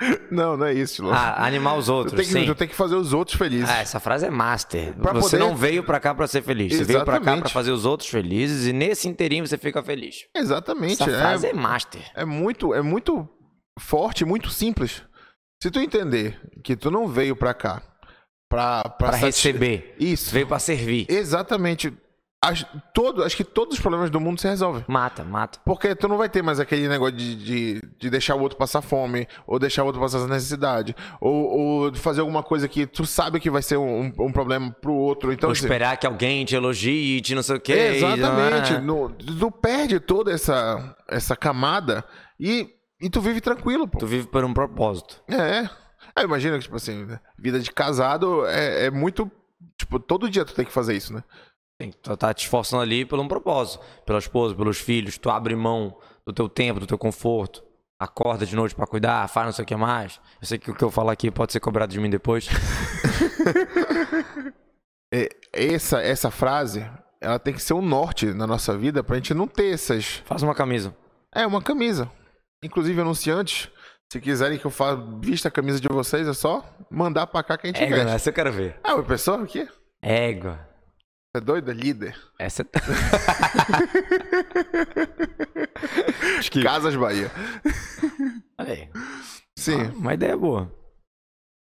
é? 0.00 0.20
Não, 0.30 0.56
não 0.56 0.66
é 0.66 0.74
isso, 0.74 0.96
Tilo. 0.96 1.10
Ah, 1.12 1.44
animar 1.44 1.76
os 1.76 1.86
tu, 1.86 1.92
outros. 1.94 2.16
tem 2.16 2.26
que, 2.26 2.32
sim. 2.32 2.46
tu 2.46 2.54
tem 2.54 2.68
que 2.68 2.74
fazer 2.74 2.94
os 2.96 3.12
outros 3.12 3.36
felizes. 3.38 3.68
Ah, 3.70 3.78
essa 3.78 4.00
frase 4.00 4.26
é 4.26 4.30
master. 4.30 4.94
Pra 4.94 5.12
você 5.12 5.36
poder- 5.36 5.48
não 5.50 5.56
veio 5.56 5.82
pra 5.84 5.98
cá 6.00 6.14
pra 6.14 6.26
ser 6.26 6.42
feliz. 6.42 6.74
Você 6.76 6.84
veio 6.84 7.04
pra 7.04 7.20
cá 7.20 7.36
pra 7.36 7.48
fazer 7.48 7.70
os 7.70 7.84
outros 7.86 8.08
felizes 8.08 8.66
e 8.66 8.72
nesse 8.72 9.08
inteirinho 9.08 9.46
você 9.46 9.56
fica 9.56 9.82
feliz. 9.82 10.26
Exatamente. 10.36 11.02
Essa 11.02 11.10
é- 11.10 11.18
frase 11.18 11.46
é 11.46 11.52
master. 11.52 12.02
é 12.14 12.24
muito, 12.24 12.74
é 12.74 12.82
muito 12.82 13.28
forte, 13.78 14.24
muito 14.24 14.50
simples. 14.50 15.02
Se 15.62 15.70
tu 15.70 15.78
entender 15.78 16.40
que 16.64 16.74
tu 16.76 16.90
não 16.90 17.06
veio 17.06 17.36
pra 17.36 17.52
cá 17.54 17.82
satis- 18.52 19.20
receber. 19.20 19.94
Isso. 20.00 20.30
Veio 20.32 20.46
pra 20.46 20.58
servir. 20.58 21.06
Exatamente. 21.08 21.92
As- 22.42 22.64
todo, 22.94 23.22
acho 23.22 23.36
que 23.36 23.44
todos 23.44 23.74
os 23.74 23.80
problemas 23.80 24.08
do 24.08 24.18
mundo 24.18 24.40
se 24.40 24.48
resolvem. 24.48 24.82
Mata, 24.88 25.22
mata. 25.22 25.58
Porque 25.62 25.94
tu 25.94 26.08
não 26.08 26.16
vai 26.16 26.26
ter 26.26 26.40
mais 26.42 26.58
aquele 26.58 26.88
negócio 26.88 27.14
de, 27.14 27.36
de, 27.36 27.82
de 27.98 28.08
deixar 28.08 28.34
o 28.34 28.40
outro 28.40 28.56
passar 28.56 28.80
fome, 28.80 29.28
ou 29.46 29.58
deixar 29.58 29.82
o 29.82 29.86
outro 29.86 30.00
passar 30.00 30.26
necessidade, 30.26 30.96
ou, 31.20 31.34
ou 31.34 31.94
fazer 31.94 32.22
alguma 32.22 32.42
coisa 32.42 32.66
que 32.66 32.86
tu 32.86 33.04
sabe 33.04 33.40
que 33.40 33.50
vai 33.50 33.60
ser 33.60 33.76
um, 33.76 34.10
um 34.18 34.32
problema 34.32 34.70
pro 34.80 34.94
outro. 34.94 35.32
Então, 35.34 35.50
Ou 35.50 35.52
assim, 35.52 35.64
esperar 35.64 35.98
que 35.98 36.06
alguém 36.06 36.42
te 36.46 36.54
elogie, 36.54 37.20
te 37.20 37.34
não 37.34 37.42
sei 37.42 37.56
o 37.56 37.60
quê. 37.60 37.72
Exatamente. 37.96 38.72
ah, 38.72 38.80
No- 38.80 39.10
tu 39.10 39.50
perde 39.50 40.00
toda 40.00 40.32
essa, 40.32 40.96
essa 41.08 41.36
camada 41.36 42.02
e, 42.38 42.70
e 43.02 43.10
tu 43.10 43.20
vive 43.20 43.42
tranquilo, 43.42 43.86
pô. 43.86 43.98
Tu 43.98 44.06
vive 44.06 44.26
por 44.26 44.42
um 44.46 44.54
propósito. 44.54 45.22
É. 45.28 45.68
Aí 46.16 46.24
imagina 46.24 46.56
que, 46.56 46.62
tipo 46.64 46.76
assim, 46.76 47.06
vida 47.38 47.60
de 47.60 47.70
casado 47.70 48.46
é, 48.46 48.86
é 48.86 48.90
muito. 48.90 49.30
Tipo, 49.76 49.98
todo 50.00 50.28
dia 50.28 50.44
tu 50.44 50.54
tem 50.54 50.64
que 50.64 50.72
fazer 50.72 50.94
isso, 50.96 51.12
né? 51.12 51.22
Tu 51.88 52.16
tá 52.16 52.34
te 52.34 52.44
esforçando 52.44 52.82
ali 52.82 53.04
por 53.04 53.18
um 53.18 53.26
propósito. 53.28 53.82
Pela 54.04 54.18
esposa, 54.18 54.54
pelos 54.54 54.78
filhos. 54.78 55.16
Tu 55.18 55.30
abre 55.30 55.54
mão 55.56 55.96
do 56.26 56.32
teu 56.32 56.48
tempo, 56.48 56.80
do 56.80 56.86
teu 56.86 56.98
conforto. 56.98 57.62
Acorda 57.98 58.46
de 58.46 58.56
noite 58.56 58.74
pra 58.74 58.86
cuidar, 58.86 59.28
faz 59.28 59.46
não 59.46 59.52
sei 59.52 59.62
o 59.62 59.66
que 59.66 59.76
mais. 59.76 60.20
Eu 60.40 60.46
sei 60.46 60.58
que 60.58 60.70
o 60.70 60.74
que 60.74 60.82
eu 60.82 60.90
falar 60.90 61.12
aqui 61.12 61.30
pode 61.30 61.52
ser 61.52 61.60
cobrado 61.60 61.92
de 61.92 62.00
mim 62.00 62.10
depois. 62.10 62.48
É, 65.12 65.28
essa, 65.52 66.00
essa 66.00 66.30
frase, 66.30 66.88
ela 67.20 67.36
tem 67.36 67.52
que 67.52 67.60
ser 67.60 67.74
o 67.74 67.82
norte 67.82 68.26
na 68.26 68.46
nossa 68.46 68.78
vida 68.78 69.02
pra 69.02 69.16
gente 69.16 69.34
não 69.34 69.48
ter 69.48 69.74
essas. 69.74 70.22
Faz 70.24 70.40
uma 70.40 70.54
camisa. 70.54 70.94
É, 71.34 71.44
uma 71.44 71.60
camisa. 71.60 72.08
Inclusive, 72.62 73.00
anunciantes, 73.00 73.68
se 74.12 74.20
quiserem 74.20 74.56
que 74.56 74.64
eu 74.64 74.70
fa... 74.70 74.94
vista 75.20 75.48
a 75.48 75.50
camisa 75.50 75.80
de 75.80 75.88
vocês, 75.88 76.28
é 76.28 76.32
só 76.32 76.64
mandar 76.88 77.26
pra 77.26 77.42
cá 77.42 77.58
que 77.58 77.66
a 77.66 77.70
gente 77.70 77.82
Égua, 77.82 77.96
veste. 77.96 78.14
essa 78.14 78.28
eu 78.30 78.32
quero 78.34 78.52
ver. 78.52 78.78
Ah, 78.84 78.94
uma 78.94 79.02
pessoa 79.02 79.42
aqui? 79.42 79.68
Égua. 80.00 80.69
É 81.34 81.40
doida? 81.40 81.72
Líder. 81.72 82.16
Essa 82.38 82.64
Casas 86.62 86.96
Bahia. 86.96 87.30
Olha 88.58 88.72
aí. 88.72 88.88
Sim. 89.56 89.80
Ah, 89.82 89.92
Uma 89.94 90.14
ideia 90.14 90.36
boa. 90.36 90.72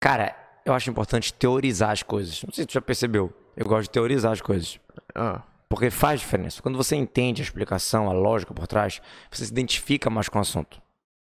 Cara, 0.01 0.35
eu 0.65 0.73
acho 0.73 0.89
importante 0.89 1.33
teorizar 1.33 1.91
as 1.91 2.01
coisas. 2.03 2.41
Não 2.43 2.53
sei 2.53 2.63
se 2.63 2.67
tu 2.67 2.73
já 2.73 2.81
percebeu. 2.81 3.33
Eu 3.55 3.65
gosto 3.65 3.83
de 3.83 3.89
teorizar 3.89 4.31
as 4.31 4.41
coisas. 4.41 4.79
Ah, 5.13 5.41
Porque 5.67 5.89
faz 5.89 6.21
diferença. 6.21 6.61
Quando 6.61 6.77
você 6.77 6.95
entende 6.95 7.41
a 7.41 7.45
explicação, 7.45 8.09
a 8.09 8.13
lógica 8.13 8.53
por 8.53 8.67
trás, 8.67 9.01
você 9.29 9.45
se 9.45 9.51
identifica 9.51 10.09
mais 10.09 10.29
com 10.29 10.37
o 10.37 10.41
assunto. 10.41 10.81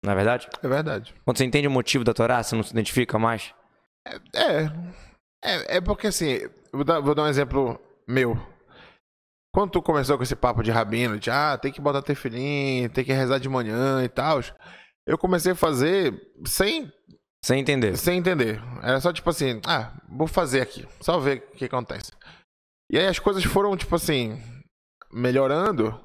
Não 0.05 0.13
é 0.13 0.15
verdade? 0.15 0.47
é 0.61 0.67
verdade. 0.67 1.15
Quando 1.25 1.37
você 1.37 1.45
entende 1.45 1.67
o 1.67 1.71
motivo 1.71 2.03
da 2.03 2.13
Torá, 2.13 2.43
você 2.43 2.55
não 2.55 2.61
se 2.63 2.71
identifica 2.71 3.17
mais? 3.17 3.51
É. 4.35 4.65
É, 5.43 5.77
é 5.77 5.81
porque 5.81 6.07
assim, 6.07 6.47
vou 6.71 6.83
dar, 6.83 6.99
vou 6.99 7.15
dar 7.15 7.23
um 7.23 7.27
exemplo 7.27 7.79
meu. 8.07 8.37
Quando 9.53 9.71
tu 9.71 9.81
começou 9.81 10.17
com 10.17 10.23
esse 10.23 10.35
papo 10.35 10.61
de 10.61 10.71
rabino, 10.71 11.19
de 11.19 11.31
ah, 11.31 11.57
tem 11.57 11.71
que 11.71 11.81
botar 11.81 12.01
tefilim, 12.01 12.89
tem 12.89 13.03
que 13.03 13.11
rezar 13.11 13.39
de 13.39 13.49
manhã 13.49 14.03
e 14.03 14.09
tal, 14.09 14.39
eu 15.05 15.17
comecei 15.17 15.53
a 15.53 15.55
fazer 15.55 16.13
sem, 16.45 16.91
Sem 17.43 17.59
entender. 17.61 17.97
sem 17.97 18.19
entender. 18.19 18.61
Era 18.83 18.99
só 19.01 19.11
tipo 19.11 19.29
assim, 19.29 19.59
ah, 19.65 19.93
vou 20.09 20.27
fazer 20.27 20.61
aqui, 20.61 20.87
só 21.01 21.17
ver 21.19 21.47
o 21.53 21.57
que 21.57 21.65
acontece. 21.65 22.11
E 22.91 22.97
aí 22.97 23.07
as 23.07 23.19
coisas 23.19 23.43
foram, 23.43 23.75
tipo 23.75 23.95
assim, 23.95 24.41
melhorando. 25.11 25.99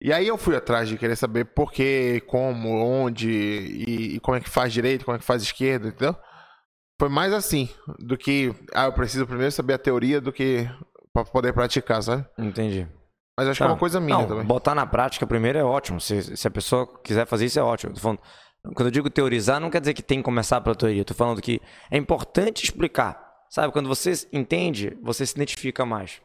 E 0.00 0.12
aí 0.12 0.26
eu 0.28 0.38
fui 0.38 0.54
atrás 0.56 0.88
de 0.88 0.96
querer 0.96 1.16
saber 1.16 1.44
por 1.44 1.72
quê, 1.72 2.22
como, 2.26 2.68
onde, 2.80 3.30
e, 3.30 4.16
e 4.16 4.20
como 4.20 4.36
é 4.36 4.40
que 4.40 4.48
faz 4.48 4.72
direito, 4.72 5.04
como 5.04 5.16
é 5.16 5.18
que 5.18 5.24
faz 5.24 5.42
esquerda, 5.42 5.88
entendeu? 5.88 6.16
Foi 7.00 7.08
mais 7.08 7.32
assim, 7.32 7.68
do 7.98 8.16
que, 8.16 8.52
ah, 8.74 8.86
eu 8.86 8.92
preciso 8.92 9.26
primeiro 9.26 9.52
saber 9.52 9.74
a 9.74 9.78
teoria 9.78 10.20
do 10.20 10.32
que 10.32 10.68
pra 11.24 11.32
poder 11.32 11.52
praticar, 11.52 12.02
sabe? 12.02 12.24
Entendi. 12.38 12.86
Mas 13.38 13.48
acho 13.48 13.58
que 13.58 13.62
é 13.62 13.66
Tá. 13.66 13.72
uma 13.72 13.78
coisa 13.78 14.00
minha 14.00 14.18
Não, 14.18 14.26
também. 14.26 14.44
Botar 14.44 14.74
na 14.74 14.86
prática 14.86 15.26
primeiro 15.26 15.58
é 15.58 15.64
ótimo. 15.64 16.00
Se, 16.00 16.36
se 16.36 16.48
a 16.48 16.50
pessoa 16.50 16.86
quiser 17.04 17.26
fazer 17.26 17.44
isso, 17.46 17.58
é 17.58 17.62
ótimo. 17.62 17.96
Falando- 17.98 18.20
quando 18.74 18.88
eu 18.88 18.90
digo 18.90 19.08
teorizar, 19.08 19.60
não 19.60 19.70
quer 19.70 19.80
dizer 19.80 19.94
que 19.94 20.02
tem 20.02 20.18
que 20.18 20.24
começar 20.24 20.60
pela 20.60 20.74
teoria. 20.74 21.04
Tô 21.04 21.14
falando 21.14 21.40
que 21.40 21.60
é 21.90 21.96
importante 21.96 22.64
explicar. 22.64 23.26
Sabe, 23.48 23.72
quando 23.72 23.88
você 23.88 24.12
entende, 24.32 24.98
você 25.02 25.24
se 25.24 25.34
identifica 25.34 25.86
mais. 25.86 26.20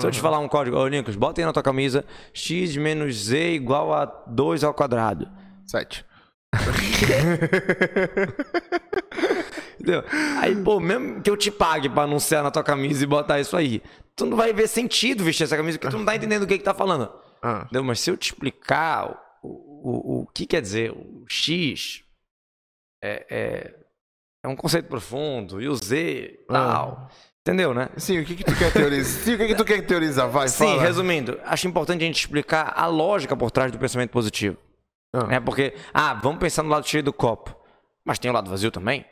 Se 0.00 0.06
eu 0.06 0.10
te 0.10 0.20
falar 0.20 0.38
um 0.38 0.48
código, 0.48 0.76
ô 0.78 0.88
Nicolas, 0.88 1.16
bota 1.16 1.40
aí 1.40 1.44
na 1.44 1.52
tua 1.52 1.62
camisa 1.62 2.04
x 2.32 2.76
menos 2.76 3.14
z 3.26 3.52
igual 3.54 3.92
a 3.92 4.06
2 4.26 4.64
ao 4.64 4.72
quadrado. 4.72 5.28
Sete. 5.66 6.06
Entendeu? 9.74 10.04
Aí, 10.40 10.56
pô, 10.56 10.80
mesmo 10.80 11.20
que 11.20 11.30
eu 11.30 11.36
te 11.36 11.50
pague 11.50 11.88
pra 11.88 12.02
anunciar 12.02 12.42
na 12.42 12.50
tua 12.50 12.62
camisa 12.62 13.02
e 13.02 13.06
botar 13.06 13.40
isso 13.40 13.56
aí, 13.56 13.82
tu 14.14 14.26
não 14.26 14.36
vai 14.36 14.52
ver 14.52 14.68
sentido 14.68 15.24
vestir 15.24 15.44
essa 15.44 15.56
camisa, 15.56 15.78
porque 15.78 15.90
tu 15.90 15.98
não 15.98 16.04
tá 16.04 16.14
entendendo 16.14 16.42
o 16.42 16.46
que 16.46 16.58
que 16.58 16.64
tá 16.64 16.74
falando. 16.74 17.10
Ah, 17.42 17.62
Entendeu? 17.64 17.84
Mas 17.84 18.00
se 18.00 18.10
eu 18.10 18.16
te 18.16 18.26
explicar 18.32 19.38
o, 19.42 19.48
o, 19.48 20.22
o 20.22 20.26
que 20.26 20.46
quer 20.46 20.62
dizer 20.62 20.92
o 20.92 21.24
X, 21.28 22.04
é, 23.02 23.26
é, 23.28 23.74
é 24.44 24.48
um 24.48 24.54
conceito 24.56 24.88
profundo, 24.88 25.60
e 25.60 25.68
o 25.68 25.74
Z, 25.74 26.40
tal. 26.48 27.10
Entendeu, 27.40 27.74
né? 27.74 27.88
Sim, 27.96 28.20
o 28.20 28.24
que, 28.24 28.36
que 28.36 28.44
tu 28.44 28.56
quer 28.56 28.72
teorizar? 28.72 29.24
Sim, 29.24 29.34
o 29.34 29.38
que, 29.38 29.46
que 29.48 29.54
tu 29.56 29.64
quer 29.64 29.84
teorizar? 29.84 30.28
Vai, 30.28 30.46
Sim, 30.46 30.58
fala. 30.64 30.82
resumindo, 30.82 31.40
acho 31.44 31.66
importante 31.66 32.04
a 32.04 32.06
gente 32.06 32.20
explicar 32.20 32.72
a 32.76 32.86
lógica 32.86 33.36
por 33.36 33.50
trás 33.50 33.72
do 33.72 33.78
pensamento 33.78 34.10
positivo. 34.10 34.56
Ah. 35.12 35.26
Né? 35.26 35.40
Porque, 35.40 35.74
ah, 35.92 36.14
vamos 36.14 36.38
pensar 36.38 36.62
no 36.62 36.68
lado 36.68 36.88
cheio 36.88 37.02
do 37.02 37.12
copo. 37.12 37.54
Mas 38.04 38.18
tem 38.20 38.30
o 38.30 38.34
lado 38.34 38.48
vazio 38.48 38.70
também. 38.70 39.04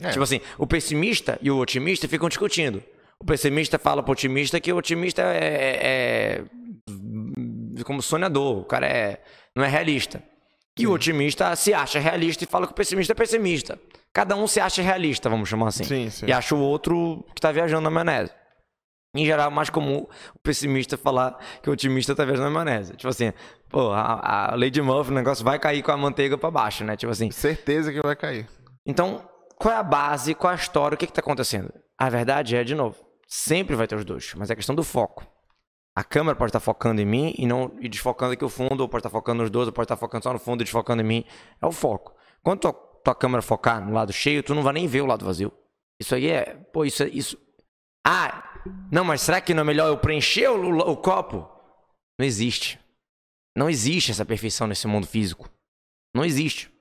É. 0.00 0.10
Tipo 0.10 0.22
assim, 0.24 0.40
o 0.58 0.66
pessimista 0.66 1.38
e 1.40 1.50
o 1.50 1.58
otimista 1.58 2.08
ficam 2.08 2.28
discutindo. 2.28 2.82
O 3.20 3.24
pessimista 3.24 3.78
fala 3.78 4.02
pro 4.02 4.12
otimista 4.12 4.60
que 4.60 4.72
o 4.72 4.76
otimista 4.76 5.22
é, 5.22 5.36
é- 5.44 6.44
é 7.78 7.82
como 7.84 8.02
sonhador, 8.02 8.58
o 8.58 8.64
cara 8.64 8.86
é, 8.86 9.22
não 9.56 9.64
é 9.64 9.68
realista. 9.68 10.22
E 10.78 10.86
o 10.86 10.92
otimista 10.92 11.54
se 11.54 11.72
acha 11.72 12.00
realista 12.00 12.42
e 12.42 12.46
fala 12.46 12.66
que 12.66 12.72
o 12.72 12.74
pessimista 12.74 13.12
é 13.12 13.14
pessimista. 13.14 13.78
Cada 14.12 14.34
um 14.36 14.46
se 14.46 14.58
acha 14.60 14.82
realista, 14.82 15.28
vamos 15.30 15.48
chamar 15.48 15.68
assim. 15.68 15.84
Sim, 15.84 16.10
sim. 16.10 16.26
E 16.26 16.32
acha 16.32 16.54
o 16.54 16.58
outro 16.60 17.24
que 17.34 17.40
tá 17.40 17.52
viajando 17.52 17.82
na 17.82 17.90
maionese. 17.90 18.32
Em 19.16 19.24
geral, 19.24 19.48
é 19.48 19.54
mais 19.54 19.70
comum 19.70 19.98
o 20.34 20.38
pessimista 20.42 20.96
falar 20.96 21.38
que 21.62 21.70
o 21.70 21.72
otimista 21.72 22.14
tá 22.16 22.24
viajando 22.24 22.50
na 22.50 22.64
maionese. 22.64 22.96
Tipo 22.96 23.08
assim, 23.08 23.32
pô, 23.68 23.92
a, 23.92 24.50
a 24.52 24.56
Lady 24.56 24.82
Muff, 24.82 25.10
o 25.10 25.14
negócio 25.14 25.44
vai 25.44 25.58
cair 25.60 25.82
com 25.82 25.92
a 25.92 25.96
manteiga 25.96 26.36
pra 26.36 26.50
baixo, 26.50 26.82
né? 26.82 26.96
Tipo 26.96 27.12
assim, 27.12 27.30
Certeza 27.30 27.92
que 27.92 28.00
vai 28.02 28.16
cair. 28.16 28.48
então, 28.84 29.24
qual 29.58 29.74
é 29.74 29.76
a 29.78 29.82
base, 29.82 30.34
qual 30.34 30.52
é 30.52 30.54
a 30.54 30.58
história, 30.58 30.94
o 30.94 30.98
que 30.98 31.04
está 31.04 31.20
acontecendo? 31.20 31.72
A 31.98 32.08
verdade 32.08 32.56
é, 32.56 32.64
de 32.64 32.74
novo, 32.74 33.04
sempre 33.26 33.76
vai 33.76 33.86
ter 33.86 33.96
os 33.96 34.04
dois, 34.04 34.34
mas 34.34 34.50
é 34.50 34.56
questão 34.56 34.74
do 34.74 34.82
foco. 34.82 35.26
A 35.96 36.02
câmera 36.02 36.34
pode 36.34 36.48
estar 36.48 36.60
focando 36.60 37.00
em 37.00 37.04
mim 37.04 37.34
e 37.38 37.46
não 37.46 37.76
e 37.80 37.88
desfocando 37.88 38.32
aqui 38.32 38.44
o 38.44 38.48
fundo, 38.48 38.80
ou 38.80 38.88
pode 38.88 39.00
estar 39.00 39.10
focando 39.10 39.42
nos 39.42 39.50
dois, 39.50 39.68
ou 39.68 39.72
pode 39.72 39.84
estar 39.84 39.96
focando 39.96 40.24
só 40.24 40.32
no 40.32 40.40
fundo 40.40 40.62
e 40.62 40.64
desfocando 40.64 41.02
em 41.02 41.06
mim. 41.06 41.24
É 41.62 41.66
o 41.66 41.70
foco. 41.70 42.16
Quando 42.42 42.60
tua, 42.60 42.72
tua 42.72 43.14
câmera 43.14 43.40
focar 43.40 43.80
no 43.80 43.92
lado 43.92 44.12
cheio, 44.12 44.42
tu 44.42 44.54
não 44.54 44.62
vai 44.62 44.72
nem 44.72 44.88
ver 44.88 45.02
o 45.02 45.06
lado 45.06 45.24
vazio. 45.24 45.52
Isso 46.00 46.14
aí 46.16 46.28
é. 46.28 46.54
Pô, 46.72 46.84
isso 46.84 47.04
é. 47.04 47.08
Isso... 47.08 47.38
Ah, 48.04 48.60
não, 48.90 49.04
mas 49.04 49.20
será 49.20 49.40
que 49.40 49.54
não 49.54 49.60
é 49.62 49.64
melhor 49.64 49.86
eu 49.86 49.96
preencher 49.96 50.48
o, 50.48 50.78
o 50.78 50.96
copo? 50.96 51.48
Não 52.18 52.26
existe. 52.26 52.80
Não 53.56 53.70
existe 53.70 54.10
essa 54.10 54.24
perfeição 54.24 54.66
nesse 54.66 54.88
mundo 54.88 55.06
físico. 55.06 55.48
Não 56.12 56.24
existe. 56.24 56.72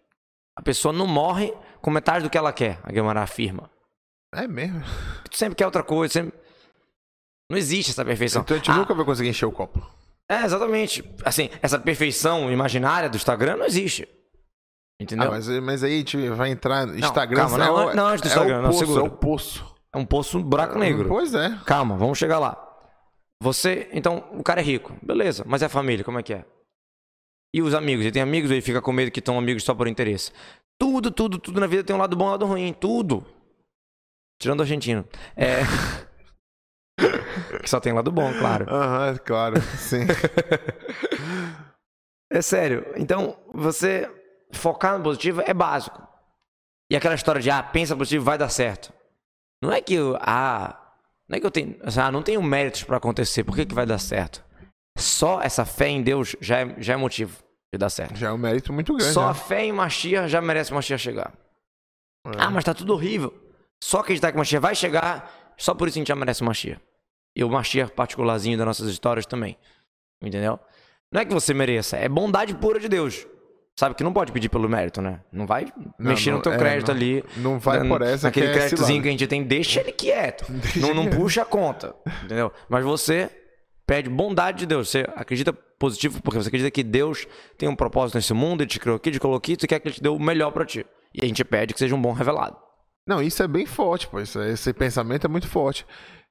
A 0.55 0.61
pessoa 0.61 0.91
não 0.91 1.05
morre 1.05 1.53
com 1.83 1.91
metade 1.91 2.23
do 2.23 2.29
que 2.29 2.37
ela 2.37 2.51
quer, 2.53 2.79
a 2.83 2.89
Guilherme 2.91 3.19
afirma. 3.19 3.69
É 4.33 4.47
mesmo. 4.47 4.81
Tu 5.29 5.37
sempre 5.37 5.55
quer 5.55 5.65
outra 5.65 5.83
coisa, 5.83 6.11
sempre... 6.13 6.33
Não 7.51 7.57
existe 7.57 7.91
essa 7.91 8.03
perfeição. 8.05 8.41
Então 8.41 8.55
a 8.55 8.57
gente 8.57 8.71
Ah, 8.71 8.75
nunca 8.77 8.93
vai 8.95 9.05
conseguir 9.05 9.29
encher 9.29 9.45
o 9.45 9.51
copo. 9.51 9.85
É, 10.29 10.43
exatamente. 10.45 11.03
Assim, 11.23 11.49
essa 11.61 11.77
perfeição 11.77 12.51
imaginária 12.51 13.09
do 13.09 13.17
Instagram 13.17 13.57
não 13.57 13.65
existe. 13.65 14.07
Entendeu? 14.99 15.27
Ah, 15.27 15.31
mas, 15.31 15.47
mas 15.61 15.83
aí 15.83 15.95
a 15.95 15.97
gente 15.97 16.29
vai 16.29 16.49
entrar 16.49 16.87
no 16.87 16.97
Instagram. 16.97 17.41
calma, 17.41 17.55
é 17.57 17.67
não, 17.67 17.75
o- 17.75 17.93
não, 17.93 18.07
antes 18.07 18.21
do 18.21 18.27
é 18.27 18.31
Instagram, 18.31 18.59
o 18.59 18.61
não, 18.61 18.69
poço, 18.69 18.79
segura. 18.79 19.01
É 19.01 19.03
o 19.03 19.11
poço. 19.11 19.75
É 19.93 19.97
um 19.97 20.05
poço, 20.05 20.37
um 20.39 20.43
buraco 20.43 20.79
negro. 20.79 21.09
Pois 21.09 21.35
é. 21.35 21.59
Calma, 21.65 21.97
vamos 21.97 22.17
chegar 22.17 22.39
lá. 22.39 22.57
Você, 23.41 23.89
então, 23.91 24.23
o 24.31 24.41
cara 24.41 24.61
é 24.61 24.63
rico. 24.63 24.95
Beleza, 25.03 25.43
mas 25.45 25.61
é 25.61 25.65
a 25.65 25.69
família, 25.69 26.03
como 26.05 26.17
é 26.17 26.23
que 26.23 26.33
é? 26.33 26.45
E 27.53 27.61
os 27.61 27.73
amigos? 27.75 28.03
Ele 28.05 28.11
tem 28.13 28.21
amigos 28.21 28.49
ou 28.49 28.55
ele 28.55 28.61
fica 28.61 28.81
com 28.81 28.91
medo 28.93 29.11
que 29.11 29.19
estão 29.19 29.37
amigos 29.37 29.63
só 29.63 29.75
por 29.75 29.87
interesse? 29.87 30.31
Tudo, 30.83 31.11
tudo, 31.11 31.39
tudo 31.39 31.61
na 31.61 31.65
vida 31.65 31.81
tem 31.81 31.95
um 31.95 31.99
lado 31.99 32.13
bom 32.13 32.25
e 32.25 32.27
um 32.27 32.31
lado 32.31 32.45
ruim. 32.45 32.73
Tudo. 32.73 33.25
Tirando 34.37 34.59
o 34.59 34.63
argentino. 34.63 35.07
É. 35.33 35.61
que 37.63 37.69
só 37.69 37.79
tem 37.79 37.93
lado 37.93 38.11
bom, 38.11 38.29
claro. 38.37 38.65
Aham, 38.69 39.17
claro. 39.19 39.61
Sim. 39.77 40.01
É 42.29 42.41
sério. 42.41 42.85
Então, 42.97 43.39
você 43.53 44.11
focar 44.51 44.97
no 44.97 45.03
positivo 45.05 45.41
é 45.45 45.53
básico. 45.53 46.05
E 46.91 46.97
aquela 46.97 47.15
história 47.15 47.39
de, 47.39 47.49
ah, 47.49 47.63
pensa 47.63 47.95
positivo, 47.95 48.25
vai 48.25 48.37
dar 48.37 48.49
certo. 48.49 48.91
Não 49.61 49.71
é 49.71 49.79
que 49.79 49.93
eu, 49.93 50.17
ah, 50.19 50.95
não 51.29 51.37
é 51.37 51.39
que 51.39 51.45
eu 51.45 51.51
tenho, 51.51 51.79
ah, 51.81 52.11
não 52.11 52.21
tenho 52.21 52.41
méritos 52.43 52.83
pra 52.83 52.97
acontecer, 52.97 53.43
por 53.43 53.55
que 53.55 53.65
que 53.65 53.73
vai 53.73 53.85
dar 53.85 53.99
certo? 53.99 54.43
Só 54.97 55.41
essa 55.41 55.63
fé 55.63 55.87
em 55.87 56.03
Deus 56.03 56.35
já 56.41 56.59
é, 56.59 56.81
já 56.81 56.93
é 56.95 56.97
motivo 56.97 57.42
de 57.73 57.77
dar 57.79 57.89
certo. 57.89 58.15
Já 58.15 58.29
é 58.29 58.31
um 58.31 58.37
mérito 58.37 58.71
muito 58.71 58.95
grande. 58.95 59.11
Só 59.11 59.23
a 59.23 59.27
né? 59.29 59.33
fé 59.33 59.65
em 59.65 59.71
Mashiach 59.71 60.29
já 60.29 60.39
merece 60.39 60.71
o 60.71 60.75
Mashiach 60.75 61.01
chegar. 61.01 61.33
É. 62.27 62.31
Ah, 62.37 62.51
mas 62.51 62.63
tá 62.63 62.73
tudo 62.73 62.93
horrível. 62.93 63.33
Só 63.83 63.99
acreditar 63.99 64.31
que 64.31 64.37
o 64.37 64.39
Mashiach 64.39 64.61
vai 64.61 64.75
chegar, 64.75 65.53
só 65.57 65.73
por 65.73 65.87
isso 65.87 65.97
a 65.97 65.99
gente 65.99 66.07
já 66.07 66.15
merece 66.15 66.43
o 66.43 66.45
Mashiach. 66.45 66.79
E 67.35 67.43
o 67.43 67.49
Mashiach 67.49 67.91
particularzinho 67.93 68.57
das 68.57 68.67
nossas 68.67 68.87
histórias 68.89 69.25
também. 69.25 69.57
Entendeu? 70.23 70.59
Não 71.11 71.21
é 71.21 71.25
que 71.25 71.33
você 71.33 71.51
mereça, 71.51 71.97
é 71.97 72.07
bondade 72.07 72.53
pura 72.53 72.79
de 72.79 72.87
Deus. 72.87 73.25
Sabe 73.77 73.95
que 73.95 74.03
não 74.03 74.13
pode 74.13 74.31
pedir 74.31 74.49
pelo 74.49 74.69
mérito, 74.69 75.01
né? 75.01 75.21
Não 75.31 75.47
vai 75.47 75.65
mexer 75.97 76.29
não, 76.29 76.37
no 76.37 76.43
teu 76.43 76.53
é, 76.53 76.57
crédito 76.59 76.89
não. 76.89 76.95
ali. 76.95 77.23
Não 77.37 77.59
vai 77.59 77.79
na- 77.79 77.89
por 77.89 78.03
essa 78.03 78.27
Naquele 78.27 78.45
que 78.45 78.51
é 78.51 78.55
créditozinho 78.55 79.01
que 79.01 79.07
a 79.07 79.11
gente 79.11 79.25
tem, 79.25 79.43
deixa 79.43 79.79
ele 79.79 79.91
quieto. 79.91 80.45
não 80.79 80.93
não 80.93 81.09
puxa 81.09 81.41
a 81.41 81.45
conta. 81.45 81.95
Entendeu? 82.23 82.51
Mas 82.69 82.83
você 82.83 83.31
pede 83.87 84.11
bondade 84.11 84.59
de 84.59 84.65
Deus. 84.67 84.91
Você 84.91 85.07
acredita 85.15 85.57
positivo 85.83 86.21
porque 86.21 86.37
você 86.41 86.47
acredita 86.47 86.71
que 86.71 86.81
Deus 86.83 87.27
tem 87.57 87.67
um 87.67 87.75
propósito 87.75 88.15
nesse 88.15 88.33
mundo, 88.33 88.61
ele 88.61 88.69
te 88.69 88.79
criou 88.79 88.95
aqui, 88.95 89.11
te 89.11 89.19
colocou 89.19 89.37
aqui, 89.37 89.57
tu 89.57 89.67
quer 89.67 89.79
que 89.81 89.87
ele 89.89 89.95
te 89.95 90.01
dê 90.01 90.07
o 90.07 90.17
melhor 90.17 90.51
pra 90.51 90.65
ti. 90.65 90.85
E 91.13 91.23
a 91.23 91.27
gente 91.27 91.43
pede 91.43 91.73
que 91.73 91.79
seja 91.79 91.93
um 91.93 92.01
bom 92.01 92.13
revelado. 92.13 92.55
Não, 93.05 93.21
isso 93.21 93.43
é 93.43 93.47
bem 93.47 93.65
forte, 93.65 94.07
pô. 94.07 94.19
Isso- 94.21 94.41
esse 94.41 94.71
pensamento 94.73 95.25
é 95.27 95.29
muito 95.29 95.47
forte. 95.47 95.85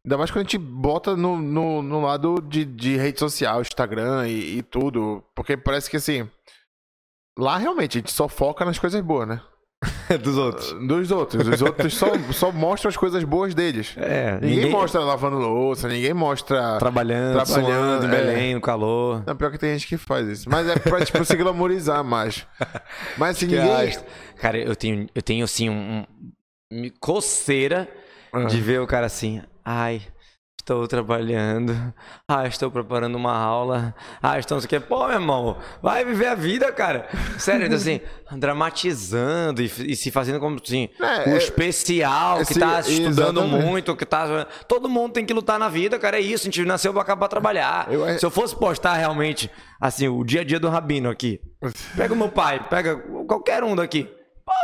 Ainda 0.05 0.17
mais 0.17 0.31
quando 0.31 0.39
a 0.47 0.49
gente 0.49 0.57
bota 0.59 1.15
no, 1.15 1.37
no, 1.37 1.83
no 1.83 2.01
lado 2.01 2.41
de, 2.41 2.65
de 2.65 2.97
rede 2.97 3.19
social, 3.21 3.61
Instagram 3.61 4.27
e, 4.27 4.59
e 4.59 4.63
tudo. 4.63 5.23
Porque 5.37 5.57
parece 5.57 5.91
que 5.91 5.97
assim. 5.99 6.29
Lá 7.39 7.59
realmente 7.59 7.99
a 7.99 8.01
gente 8.01 8.11
só 8.13 8.27
foca 8.29 8.65
nas 8.65 8.79
coisas 8.79 9.01
boas, 9.03 9.29
né? 9.29 9.41
Dos 10.23 10.37
outros. 10.39 10.73
Dos 10.87 11.11
outros. 11.11 11.49
Os 11.49 11.63
outros 11.63 11.95
só, 11.95 12.07
só 12.33 12.53
mostram 12.53 12.89
as 12.89 12.97
coisas 12.97 13.25
boas 13.25 13.55
deles. 13.55 13.95
É, 13.97 14.35
Ninguém, 14.35 14.57
ninguém, 14.57 14.71
mostra 14.71 15.01
lavando 15.01 15.39
louça, 15.39 15.89
ninguém 15.89 16.13
mostra. 16.15 16.79
trabalhando, 16.79 17.45
Trabalhando, 17.45 18.05
em 18.05 18.09
é. 18.09 18.11
Belém, 18.11 18.55
no 18.55 18.61
calor. 18.61 19.23
Não, 19.27 19.35
pior 19.35 19.51
que 19.51 19.59
tem 19.59 19.73
gente 19.73 19.87
que 19.89 19.97
faz 19.97 20.29
isso. 20.29 20.49
Mas 20.51 20.69
é 20.69 20.79
pra, 20.79 21.05
tipo, 21.05 21.25
se 21.25 21.37
glamorizar 21.37 22.05
mais. 22.05 22.47
Mas 23.19 23.37
assim, 23.37 23.47
ninguém. 23.47 23.99
Cara, 24.39 24.59
eu 24.59 24.77
tenho, 24.77 25.09
eu 25.15 25.23
tenho 25.23 25.45
assim, 25.45 25.69
um, 25.69 26.05
um 26.71 26.91
coceira 27.01 27.89
Ah. 28.33 28.45
de 28.45 28.61
ver 28.61 28.81
o 28.81 28.87
cara 28.87 29.07
assim, 29.07 29.43
ai, 29.65 30.01
estou 30.63 30.87
trabalhando, 30.87 31.93
ai, 32.29 32.47
estou 32.47 32.71
preparando 32.71 33.17
uma 33.17 33.37
aula, 33.37 33.93
ai, 34.23 34.39
estou 34.39 34.55
não 34.57 34.61
sei 34.61 34.67
o 34.67 34.69
que. 34.69 34.81
Pô, 34.81 35.05
meu 35.07 35.15
irmão, 35.15 35.59
vai 35.83 36.05
viver 36.05 36.29
a 36.29 36.35
vida, 36.37 36.71
cara. 36.73 37.09
Sério, 37.37 37.67
então, 37.67 37.77
assim, 37.77 38.01
dramatizando 38.37 39.61
e, 39.61 39.67
e 39.93 39.97
se 39.97 40.11
fazendo 40.11 40.39
como 40.41 40.59
assim, 40.63 40.89
É, 41.01 41.31
o 41.31 41.35
é- 41.35 41.37
especial, 41.39 42.37
que 42.37 42.43
esse- 42.43 42.61
tá 42.61 42.81
estudando 42.81 43.41
exatamente. 43.41 43.67
muito, 43.67 43.97
que 43.97 44.07
tá. 44.07 44.47
Todo 44.69 44.89
mundo 44.89 45.13
tem 45.13 45.27
que 45.27 45.35
lutar 45.35 45.59
na 45.59 45.69
vida, 45.69 45.99
cara. 45.99 46.17
É 46.17 46.21
isso, 46.21 46.45
a 46.45 46.51
gente 46.51 46.65
nasceu 46.65 46.93
pra 46.93 47.03
acabar 47.03 47.29
trabalhar. 47.29 47.89
Eu- 47.93 48.19
Se 48.19 48.25
eu 48.25 48.31
fosse 48.31 48.55
postar 48.57 48.95
realmente, 48.95 49.51
assim, 49.81 50.07
o 50.09 50.23
dia 50.25 50.43
a 50.43 50.45
dia 50.45 50.61
do 50.61 50.69
Rabino 50.69 51.11
aqui, 51.11 51.41
Pega 51.97 52.13
o 52.13 52.17
meu 52.17 52.29
pai, 52.29 52.59
pega 52.69 52.97
qualquer 53.27 53.63
um 53.63 53.77
daqui. 53.77 54.09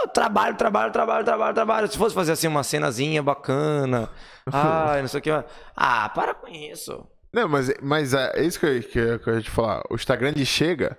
Pô, 0.03 0.09
trabalho, 0.09 0.57
trabalho, 0.57 0.93
trabalho, 0.93 1.25
trabalho, 1.25 1.55
trabalho. 1.55 1.89
Se 1.89 1.97
fosse 1.99 2.15
fazer 2.15 2.33
assim 2.33 2.47
uma 2.47 2.63
cenazinha 2.63 3.23
bacana. 3.23 4.11
Ai, 4.53 5.01
não 5.03 5.09
sei 5.09 5.21
o 5.21 5.23
que. 5.23 5.31
Ah, 5.77 6.09
para 6.11 6.35
com 6.35 6.49
isso. 6.49 7.07
Não, 7.33 7.49
mas, 7.49 7.73
mas 7.83 8.15
é 8.15 8.43
isso 8.43 8.59
que 8.61 8.67
eu, 8.67 8.83
que, 8.83 8.99
eu- 8.99 9.19
que 9.19 9.29
eu 9.31 9.35
ia 9.37 9.43
te 9.43 9.51
falar. 9.51 9.83
O 9.91 9.95
Instagram 9.95 10.33
chega 10.45 10.99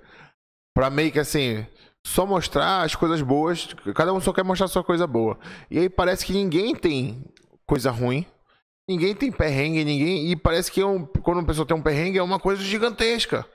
pra 0.75 0.89
meio 0.89 1.12
que 1.12 1.19
assim. 1.19 1.65
Só 2.06 2.25
mostrar 2.25 2.84
as 2.84 2.95
coisas 2.95 3.21
boas. 3.21 3.67
Cada 3.95 4.13
um 4.13 4.21
só 4.21 4.32
quer 4.32 4.43
mostrar 4.43 4.67
sua 4.67 4.84
coisa 4.84 5.06
boa. 5.06 5.38
E 5.69 5.78
aí 5.80 5.89
parece 5.89 6.25
que 6.25 6.32
ninguém 6.34 6.73
tem 6.75 7.25
coisa 7.65 7.91
ruim. 7.91 8.25
Ninguém 8.88 9.13
tem 9.13 9.32
perrengue, 9.32 9.84
ninguém. 9.84 10.32
E 10.32 10.36
parece 10.36 10.71
que 10.71 10.82
é 10.82 10.86
um- 10.86 11.06
quando 11.06 11.38
uma 11.39 11.45
pessoa 11.45 11.65
tem 11.67 11.75
um 11.78 11.82
perrengue 11.82 12.17
é 12.17 12.23
uma 12.23 12.39
coisa 12.39 12.63
gigantesca. 12.63 13.45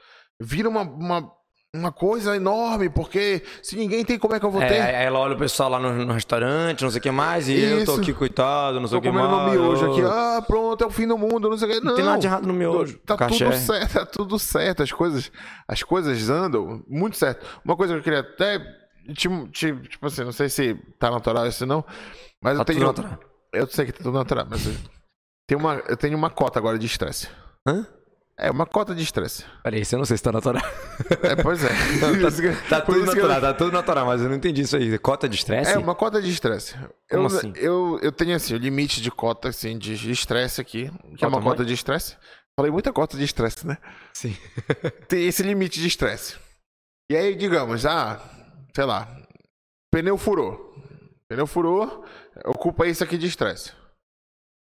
Vira 0.40 0.68
uma, 0.68 0.83
uma, 0.83 1.33
uma 1.75 1.91
coisa 1.91 2.37
enorme, 2.37 2.89
porque 2.89 3.43
se 3.63 3.75
ninguém 3.77 4.05
tem, 4.05 4.19
como 4.19 4.35
é 4.35 4.39
que 4.41 4.47
eu 4.47 4.51
vou 4.51 4.63
É, 4.63 4.69
ter? 4.69 4.81
aí 4.81 5.05
ela 5.05 5.19
olha 5.19 5.35
o 5.35 5.39
pessoal 5.39 5.69
lá 5.69 5.79
no, 5.81 5.93
no 6.07 6.13
restaurante, 6.13 6.83
não 6.85 6.91
sei 6.91 7.01
o 7.01 7.03
que 7.03 7.11
mais, 7.11 7.49
e 7.49 7.59
eu 7.61 7.85
tô 7.85 7.93
Isso. 7.93 8.01
aqui, 8.01 8.13
coitado, 8.15 8.81
não 8.81 8.87
sei 8.87 8.97
Tô 8.97 8.99
o 9.01 9.03
que 9.03 9.09
comendo 9.19 9.37
mais. 9.37 9.53
meu 9.53 9.63
miojo 9.63 9.91
aqui. 9.91 10.01
Ah, 10.03 10.43
pronto, 10.47 10.85
é 10.85 10.87
o 10.87 10.91
fim 10.91 11.07
do 11.07 11.19
mundo, 11.19 11.51
não 11.51 11.59
sei 11.59 11.69
o 11.69 11.73
que. 11.73 11.81
Não, 11.81 11.87
Não 11.91 11.95
tem 11.97 12.05
nada 12.05 12.19
de 12.19 12.27
errado 12.27 12.47
no 12.47 12.55
miojo. 12.55 12.99
Tá 13.05 13.17
tudo 13.17 13.53
certo, 13.53 13.93
tá 13.95 14.07
tudo 14.07 14.39
certo. 14.39 14.83
As 14.83 14.93
coisas, 14.93 15.33
as 15.69 15.83
coisas 15.83 16.31
andam 16.31 16.83
muito 16.89 17.17
certo. 17.17 17.45
Uma 17.65 17.77
coisa 17.77 17.93
que 17.95 17.99
eu 17.99 18.03
queria 18.05 18.21
até. 18.21 18.61
Tipo, 19.15 19.49
tipo, 19.49 20.07
assim, 20.07 20.25
não 20.25 20.33
sei 20.33 20.49
se 20.49 20.75
tá 20.99 21.11
natural 21.11 21.47
isso 21.47 21.67
não. 21.67 21.85
Mas 22.43 22.55
Tá 22.57 22.63
eu 22.63 22.65
tenho. 22.65 22.79
tudo 22.79 22.87
natural. 23.03 23.19
Eu 23.53 23.67
sei 23.67 23.87
que 23.87 23.93
tá 23.93 23.99
tudo 24.03 24.17
natural, 24.17 24.47
mas 24.49 24.67
eu, 24.67 24.73
tem 25.47 25.59
uma, 25.59 25.75
eu 25.89 25.97
tenho 25.97 26.17
uma 26.17 26.31
cota 26.31 26.59
agora 26.59 26.79
de 26.79 26.87
estresse. 26.87 27.29
Hã? 27.69 27.87
É, 28.37 28.51
uma 28.51 28.66
cota 28.66 28.94
de 28.94 29.03
estresse. 29.03 29.44
Peraí, 29.62 29.83
isso 29.83 29.94
eu 29.94 29.99
não 29.99 30.05
sei 30.05 30.16
se 30.16 30.23
tá 30.23 30.33
natural. 30.33 30.62
É, 31.23 31.37
pois 31.40 31.62
é. 31.62 31.68
Que- 31.68 32.51
Tá 32.68 32.81
por 32.81 32.94
tudo 32.94 33.12
que 33.12 33.18
eu- 33.18 33.29
natural, 33.29 33.40
tá 33.40 33.55
tudo 33.55 33.70
natural, 33.73 34.07
mas 34.07 34.20
eu 34.23 34.29
não 34.29 34.35
entendi 34.37 34.62
isso 34.62 34.77
aí. 34.77 34.99
Cota 34.99 35.29
de 35.29 35.37
estresse? 35.37 35.70
É, 35.73 35.79
uma 35.79 35.94
cota 35.94 36.20
de 36.20 36.31
estresse. 36.31 36.75
Eu, 37.09 37.27
assim? 37.27 37.53
eu, 37.55 37.99
eu 38.03 38.11
tenho 38.11 38.35
assim, 38.35 38.55
o 38.55 38.59
limite 38.59 39.01
de 39.01 39.11
cota 39.11 39.49
assim, 39.51 39.79
de 39.79 40.11
estresse 40.11 40.61
aqui, 40.61 40.90
que 41.16 41.25
é 41.25 41.29
uma 41.29 41.38
Qual 41.38 41.53
cota 41.53 41.64
de 41.64 41.73
estresse. 41.75 42.16
Falei 42.59 42.73
muita 42.73 42.92
cota 42.92 43.16
de 43.16 43.23
estresse, 43.25 43.64
né? 43.66 43.79
Sim. 44.12 44.37
Tem 45.09 45.27
esse 45.27 45.42
limite 45.42 45.81
de 45.81 45.87
estresse. 45.87 46.37
E 47.11 47.16
aí, 47.16 47.35
digamos, 47.37 47.87
ah, 47.87 48.20
sei 48.75 48.85
lá, 48.85 49.09
pneu 49.92 50.18
furou. 50.18 50.75
Pneu 51.29 51.47
furou, 51.47 52.05
ocupa 52.44 52.87
isso 52.87 53.05
aqui 53.05 53.16
de 53.16 53.27
estresse. 53.27 53.73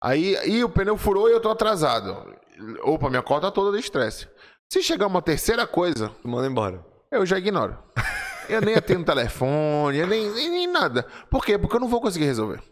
Aí, 0.03 0.37
e 0.47 0.63
o 0.63 0.69
pneu 0.69 0.97
furou 0.97 1.29
e 1.29 1.33
eu 1.33 1.41
tô 1.41 1.51
atrasado. 1.51 2.37
Opa, 2.83 3.09
minha 3.11 3.23
cota 3.23 3.51
toda 3.51 3.77
de 3.77 3.83
estresse. 3.85 4.29
Se 4.71 4.83
chegar 4.83 5.07
uma 5.07 5.23
terceira 5.23 5.67
coisa, 5.67 6.11
Manda 6.25 6.47
embora. 6.47 6.85
eu 7.11 7.25
já 7.25 7.39
ignoro. 7.39 7.77
Eu 8.49 8.63
nem 8.63 8.75
atendo 8.77 9.05
telefone, 9.05 9.99
eu 9.99 10.07
nem, 10.07 10.31
nem, 10.31 10.49
nem 10.49 10.67
nada. 10.67 11.07
Por 11.31 11.45
quê? 11.45 11.59
Porque 11.59 11.77
eu 11.77 11.81
não 11.81 11.87
vou 11.87 12.01
conseguir 12.01 12.25
resolver. 12.25 12.63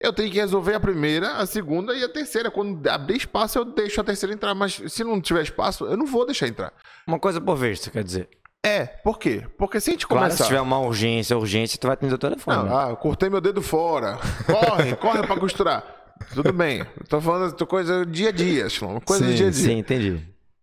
Eu 0.00 0.12
tenho 0.12 0.28
que 0.28 0.36
resolver 0.40 0.74
a 0.74 0.80
primeira, 0.80 1.34
a 1.36 1.46
segunda 1.46 1.94
e 1.94 2.02
a 2.02 2.08
terceira. 2.08 2.50
Quando 2.50 2.84
abrir 2.88 3.18
espaço, 3.18 3.56
eu 3.56 3.64
deixo 3.64 4.00
a 4.00 4.04
terceira 4.04 4.34
entrar. 4.34 4.52
Mas 4.52 4.82
se 4.88 5.04
não 5.04 5.20
tiver 5.20 5.42
espaço, 5.42 5.84
eu 5.84 5.96
não 5.96 6.06
vou 6.06 6.26
deixar 6.26 6.48
entrar. 6.48 6.72
Uma 7.06 7.20
coisa 7.20 7.40
por 7.40 7.54
vez, 7.54 7.78
você 7.78 7.90
quer 7.92 8.02
dizer. 8.02 8.28
É, 8.66 8.84
por 8.84 9.16
quê? 9.16 9.46
Porque 9.56 9.80
se 9.80 9.90
a 9.90 9.92
gente 9.92 10.08
Claro, 10.08 10.24
começar... 10.24 10.42
se 10.42 10.48
tiver 10.48 10.60
uma 10.60 10.80
urgência, 10.80 11.38
urgência, 11.38 11.78
tu 11.78 11.86
vai 11.86 11.94
atender 11.94 12.14
o 12.14 12.18
telefone. 12.18 12.56
Não, 12.56 12.64
né? 12.64 12.70
ah, 12.74 12.90
eu 12.90 12.96
cortei 12.96 13.30
meu 13.30 13.40
dedo 13.40 13.62
fora. 13.62 14.18
Corre, 14.44 14.96
corre 14.96 15.24
pra 15.24 15.36
costurar. 15.38 15.84
Tudo 16.34 16.52
bem. 16.52 16.84
Tô 17.08 17.20
falando 17.20 17.56
de 17.56 17.66
coisa 17.66 18.04
dia 18.06 18.28
a 18.28 18.32
dia, 18.32 18.68
Shlomo. 18.68 19.00
Coisa 19.00 19.24
sim, 19.24 19.30
do 19.30 19.36
dia 19.36 19.48
a 19.48 19.50
dia. 19.50 19.62
Sim, 19.62 19.78
entendi. 19.78 20.20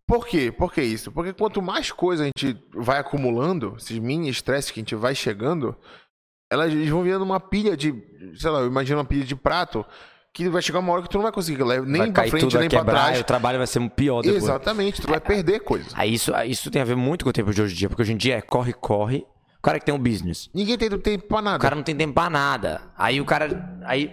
Por 0.08 0.26
quê? 0.26 0.52
Por 0.52 0.74
que 0.74 0.82
isso? 0.82 1.12
Porque 1.12 1.34
quanto 1.34 1.62
mais 1.62 1.91
coisa 1.91 2.24
a 2.24 2.26
gente 2.26 2.58
vai 2.74 2.98
acumulando, 2.98 3.76
esses 3.78 3.98
mini 4.00 4.30
estresses 4.30 4.72
que 4.72 4.80
a 4.80 4.82
gente 4.82 4.95
vai 4.95 5.13
chegando, 5.13 5.76
elas 6.52 6.74
vão 6.89 7.04
virando 7.04 7.24
uma 7.24 7.39
pilha 7.39 7.78
de, 7.78 7.93
sei 8.36 8.50
lá, 8.50 8.60
eu 8.62 8.67
imagino 8.67 8.98
uma 8.98 9.06
pilha 9.06 9.24
de 9.24 9.36
prato, 9.36 9.86
que 10.34 10.50
vai 10.50 10.62
chegar 10.62 10.80
uma 10.80 10.93
hora 10.93 11.04
que 11.04 11.10
tu 11.10 11.17
não 11.17 11.24
vai 11.24 11.32
conseguir 11.32 11.63
levar 11.63 11.86
nem 11.86 12.02
vai 12.02 12.12
pra 12.12 12.28
frente, 12.28 12.58
nem 12.58 12.69
pra 12.69 12.80
quebrar, 12.80 13.02
trás. 13.04 13.17
e 13.19 13.22
o 13.22 13.24
trabalho 13.24 13.58
vai 13.58 13.67
ser 13.67 13.88
pior 13.91 14.22
depois. 14.22 14.43
Exatamente, 14.43 15.02
tu 15.02 15.08
vai 15.08 15.19
perder 15.19 15.60
coisa. 15.60 15.89
Aí 15.93 16.13
isso, 16.13 16.32
isso 16.45 16.72
tem 16.72 16.82
a 16.82 16.86
ver 16.86 16.95
muito 16.95 17.24
com 17.24 17.30
o 17.30 17.34
tempo 17.34 17.54
de 17.54 17.62
hoje 17.62 17.74
em 17.76 17.78
dia, 17.78 17.89
porque 17.89 18.02
hoje 18.02 18.13
em 18.13 18.17
dia 18.17 18.38
é 18.38 18.41
corre, 18.41 18.74
corre. 18.74 19.26
O 19.60 19.62
cara 19.62 19.78
que 19.78 19.86
tem 19.86 19.93
um 19.93 20.00
business, 20.00 20.50
Ninguém 20.56 20.78
tem 20.78 20.89
tempo 20.89 21.28
pra 21.28 21.39
o 21.39 21.41
nada. 21.41 21.60
cara 21.60 21.76
não 21.76 21.84
tem 21.84 21.93
tempo 21.93 22.13
pra 22.13 22.30
nada. 22.30 22.82
Aí 22.98 23.19
o 23.19 23.26
cara. 23.26 23.78
Aí, 23.84 24.10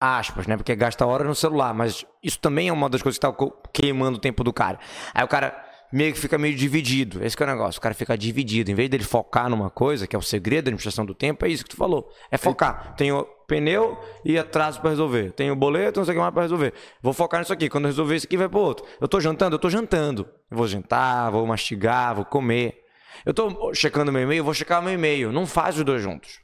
aspas, 0.00 0.46
né? 0.46 0.56
Porque 0.56 0.74
gasta 0.74 1.04
hora 1.06 1.24
no 1.24 1.34
celular, 1.34 1.74
mas 1.74 2.06
isso 2.22 2.38
também 2.38 2.68
é 2.68 2.72
uma 2.72 2.88
das 2.88 3.02
coisas 3.02 3.18
que 3.18 3.26
tá 3.26 3.34
queimando 3.72 4.16
o 4.16 4.20
tempo 4.20 4.42
do 4.42 4.52
cara. 4.52 4.78
Aí 5.12 5.22
o 5.22 5.28
cara 5.28 5.70
meio 5.92 6.12
que 6.12 6.18
fica 6.18 6.38
meio 6.38 6.56
dividido. 6.56 7.22
Esse 7.24 7.40
é 7.40 7.44
o 7.44 7.48
negócio. 7.48 7.78
O 7.78 7.82
cara 7.82 7.94
fica 7.94 8.16
dividido. 8.16 8.70
Em 8.70 8.74
vez 8.74 8.88
dele 8.88 9.04
focar 9.04 9.48
numa 9.48 9.70
coisa, 9.70 10.06
que 10.06 10.14
é 10.14 10.18
o 10.18 10.22
segredo 10.22 10.64
da 10.64 10.68
administração 10.68 11.04
do 11.04 11.14
tempo, 11.14 11.44
é 11.44 11.48
isso 11.48 11.64
que 11.64 11.70
tu 11.70 11.76
falou. 11.76 12.08
É 12.30 12.38
focar. 12.38 12.94
Tem 12.96 13.12
o 13.12 13.24
pneu 13.46 13.98
e 14.24 14.38
atraso 14.38 14.80
para 14.80 14.90
resolver. 14.90 15.32
Tem 15.32 15.50
o 15.50 15.56
boleto, 15.56 16.00
não 16.00 16.04
sei 16.04 16.12
o 16.12 16.16
que 16.16 16.20
mais 16.20 16.32
para 16.32 16.42
resolver. 16.42 16.72
Vou 17.02 17.12
focar 17.12 17.40
nisso 17.40 17.52
aqui. 17.52 17.68
Quando 17.68 17.84
eu 17.84 17.90
resolver 17.90 18.16
isso 18.16 18.26
aqui, 18.26 18.36
vai 18.36 18.48
pro 18.48 18.60
outro. 18.60 18.86
Eu 19.00 19.08
tô 19.08 19.20
jantando? 19.20 19.56
Eu 19.56 19.58
tô 19.58 19.68
jantando. 19.68 20.28
Eu 20.50 20.56
vou 20.56 20.66
jantar, 20.68 21.30
vou 21.30 21.46
mastigar, 21.46 22.14
vou 22.14 22.24
comer. 22.24 22.78
Eu 23.26 23.34
tô 23.34 23.74
checando 23.74 24.12
meu 24.12 24.22
e-mail, 24.22 24.44
vou 24.44 24.54
checar 24.54 24.82
meu 24.82 24.94
e-mail. 24.94 25.32
Não 25.32 25.46
faz 25.46 25.76
os 25.76 25.84
dois 25.84 26.02
juntos. 26.02 26.40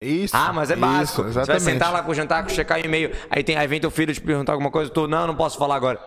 Isso. 0.00 0.36
Ah, 0.36 0.52
mas 0.52 0.70
é 0.70 0.76
básico. 0.76 1.22
Isso, 1.22 1.32
Você 1.32 1.34
vai 1.34 1.42
exatamente. 1.44 1.62
sentar 1.64 1.92
lá 1.92 2.02
com 2.02 2.10
o 2.10 2.14
jantar, 2.14 2.48
checar 2.50 2.78
o 2.80 2.84
e-mail. 2.84 3.12
Aí, 3.30 3.42
tem, 3.42 3.56
aí 3.56 3.66
vem 3.66 3.80
teu 3.80 3.90
filho 3.90 4.12
te 4.12 4.20
perguntar 4.20 4.52
alguma 4.52 4.70
coisa. 4.70 4.90
Tu, 4.90 5.06
não, 5.08 5.26
não 5.26 5.34
posso 5.34 5.58
falar 5.58 5.76
agora. 5.76 5.98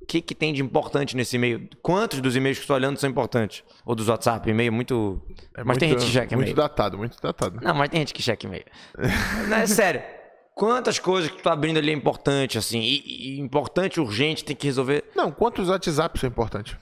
O 0.00 0.06
que, 0.06 0.20
que 0.22 0.34
tem 0.34 0.52
de 0.54 0.62
importante 0.62 1.16
nesse 1.16 1.36
e-mail? 1.36 1.68
Quantos 1.82 2.20
dos 2.20 2.34
e-mails 2.36 2.58
que 2.58 2.64
tu 2.64 2.68
tá 2.68 2.74
olhando 2.74 2.98
são 2.98 3.10
importantes? 3.10 3.62
Ou 3.84 3.94
dos 3.94 4.08
WhatsApp, 4.08 4.48
e-mail 4.48 4.72
muito. 4.72 5.20
É 5.56 5.64
mas 5.64 5.76
tem 5.78 5.88
muito- 5.88 6.00
gente 6.00 6.08
que 6.08 6.12
checa 6.14 6.36
Muito 6.36 6.46
e-mail. 6.48 6.56
datado, 6.56 6.96
muito 6.96 7.20
datado. 7.20 7.58
Não, 7.60 7.74
mas 7.74 7.88
tem 7.90 8.00
gente 8.00 8.14
que 8.14 8.22
checa 8.22 8.46
e-mail. 8.46 8.64
não, 9.48 9.56
é 9.56 9.66
sério. 9.66 10.02
Quantas 10.54 10.98
coisas 10.98 11.30
que 11.30 11.36
tu 11.36 11.42
tá 11.42 11.52
abrindo 11.52 11.76
ali 11.78 11.90
é 11.90 11.94
importante, 11.94 12.56
assim? 12.56 12.80
E, 12.80 13.36
e 13.36 13.40
importante, 13.40 14.00
urgente, 14.00 14.44
tem 14.44 14.56
que 14.56 14.66
resolver. 14.66 15.04
Não, 15.14 15.30
quantos 15.30 15.68
WhatsApp 15.68 16.18
são 16.18 16.28
importantes? 16.28 16.76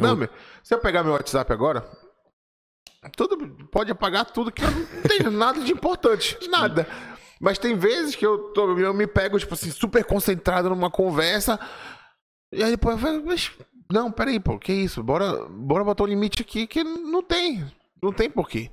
Não, 0.00 0.16
meu, 0.16 0.28
se 0.62 0.74
eu 0.74 0.78
pegar 0.80 1.04
meu 1.04 1.12
WhatsApp 1.12 1.52
agora, 1.52 1.84
tudo 3.16 3.66
pode 3.70 3.90
apagar 3.90 4.24
tudo 4.26 4.52
que 4.52 4.62
eu 4.62 4.70
não 4.70 4.86
tenho 5.02 5.30
nada 5.36 5.60
de 5.60 5.72
importante, 5.72 6.38
nada. 6.48 6.86
Mas 7.40 7.58
tem 7.58 7.76
vezes 7.76 8.14
que 8.14 8.24
eu, 8.24 8.52
tô, 8.52 8.78
eu 8.78 8.94
me 8.94 9.06
pego, 9.06 9.38
tipo 9.38 9.54
assim, 9.54 9.70
super 9.70 10.04
concentrado 10.04 10.70
numa 10.70 10.90
conversa, 10.90 11.58
e 12.52 12.62
aí 12.62 12.70
depois 12.70 12.96
eu 12.96 13.02
falo, 13.02 13.22
mas, 13.26 13.50
não, 13.92 14.10
peraí, 14.10 14.38
pô, 14.38 14.58
que 14.58 14.72
isso? 14.72 15.02
Bora, 15.02 15.46
bora 15.48 15.84
botar 15.84 16.04
um 16.04 16.06
limite 16.06 16.42
aqui 16.42 16.66
que 16.66 16.84
não 16.84 17.22
tem, 17.22 17.64
não 18.02 18.12
tem 18.12 18.30
porquê. 18.30 18.70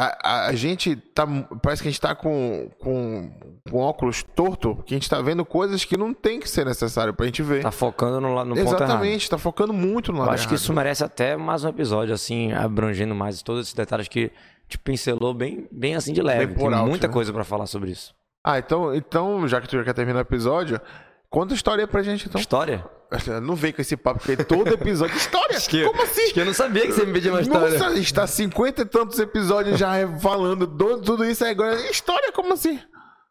A, 0.00 0.16
a, 0.22 0.46
a 0.46 0.54
gente 0.54 0.94
tá, 0.94 1.26
parece 1.60 1.82
que 1.82 1.88
a 1.88 1.90
gente 1.90 2.00
tá 2.00 2.14
com, 2.14 2.70
com, 2.78 3.32
com 3.68 3.78
óculos 3.78 4.22
torto, 4.22 4.76
que 4.86 4.94
a 4.94 4.96
gente 4.96 5.10
tá 5.10 5.20
vendo 5.20 5.44
coisas 5.44 5.84
que 5.84 5.96
não 5.96 6.14
tem 6.14 6.38
que 6.38 6.48
ser 6.48 6.64
necessário 6.64 7.12
pra 7.12 7.26
gente 7.26 7.42
ver. 7.42 7.62
Tá 7.62 7.72
focando 7.72 8.20
no, 8.20 8.28
no 8.44 8.54
ponto 8.54 8.60
errado. 8.60 8.82
Exatamente, 8.84 9.28
tá 9.28 9.36
focando 9.36 9.72
muito 9.72 10.12
no 10.12 10.18
Eu 10.18 10.22
lado 10.22 10.34
acho 10.34 10.46
que 10.46 10.54
errado. 10.54 10.62
isso 10.62 10.72
merece 10.72 11.02
até 11.02 11.36
mais 11.36 11.64
um 11.64 11.68
episódio, 11.68 12.14
assim, 12.14 12.52
abrangendo 12.52 13.12
mais 13.12 13.42
todos 13.42 13.62
esses 13.62 13.74
detalhes 13.74 14.06
que 14.06 14.30
te 14.68 14.78
pincelou 14.78 15.34
bem, 15.34 15.66
bem 15.72 15.96
assim 15.96 16.12
de 16.12 16.22
leve. 16.22 16.46
Bem 16.46 16.70
Tem 16.70 16.86
muita 16.86 17.08
né? 17.08 17.12
coisa 17.12 17.32
pra 17.32 17.42
falar 17.42 17.66
sobre 17.66 17.90
isso. 17.90 18.14
Ah, 18.46 18.56
então, 18.56 18.94
então, 18.94 19.48
já 19.48 19.60
que 19.60 19.66
tu 19.66 19.78
já 19.78 19.82
quer 19.82 19.94
terminar 19.94 20.20
o 20.20 20.22
episódio, 20.22 20.80
conta 21.28 21.54
a 21.54 21.56
história 21.56 21.88
pra 21.88 22.04
gente, 22.04 22.28
então. 22.28 22.40
História? 22.40 22.84
Não 23.42 23.54
vem 23.54 23.72
com 23.72 23.80
esse 23.80 23.96
papo, 23.96 24.20
porque 24.20 24.42
todo 24.44 24.68
episódio. 24.68 25.14
História? 25.18 25.58
Como 25.86 26.02
assim? 26.02 26.32
eu 26.36 26.44
não 26.44 26.54
sabia 26.54 26.86
que 26.86 26.92
você 26.92 27.04
me 27.06 27.12
pediu 27.12 27.32
uma 27.32 27.40
história. 27.40 27.70
Nossa, 27.70 27.86
a 27.88 27.94
gente 27.94 28.12
tá 28.12 28.26
50 28.26 28.82
e 28.82 28.84
tantos 28.84 29.18
episódios 29.18 29.78
já 29.78 29.92
falando 30.18 30.66
do- 30.66 31.00
tudo 31.00 31.24
isso 31.24 31.44
aí 31.44 31.50
agora. 31.52 31.74
História, 31.90 32.30
como 32.32 32.52
assim? 32.52 32.78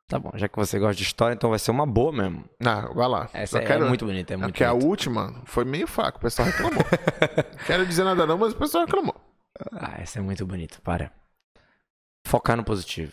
Tá 0.08 0.18
bom, 0.18 0.32
já 0.36 0.48
que 0.48 0.56
você 0.56 0.80
gosta 0.80 0.96
de 0.96 1.04
história, 1.04 1.34
então 1.36 1.50
vai 1.50 1.60
ser 1.60 1.70
uma 1.72 1.86
boa 1.86 2.12
mesmo. 2.14 2.46
Ah, 2.66 2.90
vai 2.94 3.08
lá. 3.08 3.30
Essa 3.34 3.60
Só 3.62 3.74
é 3.74 3.78
muito 3.80 4.06
bonita, 4.06 4.34
é 4.34 4.38
muito 4.38 4.52
Porque 4.52 4.64
a 4.64 4.70
bonita. 4.72 4.88
última 4.88 5.42
foi 5.46 5.66
meio 5.66 5.86
fraca, 5.86 6.18
o 6.18 6.22
pessoal 6.22 6.48
reclamou. 6.48 6.84
Quero 7.68 7.86
dizer 7.86 8.04
nada 8.06 8.26
não, 8.26 8.38
mas 8.38 8.54
o 8.54 8.56
pessoal 8.56 8.86
reclamou. 8.86 9.16
Ah, 9.74 9.96
essa 10.00 10.20
é 10.20 10.22
muito 10.22 10.46
bonita, 10.46 10.78
para. 10.84 11.12
Focar 12.26 12.56
no 12.58 12.64
positivo. 12.64 13.12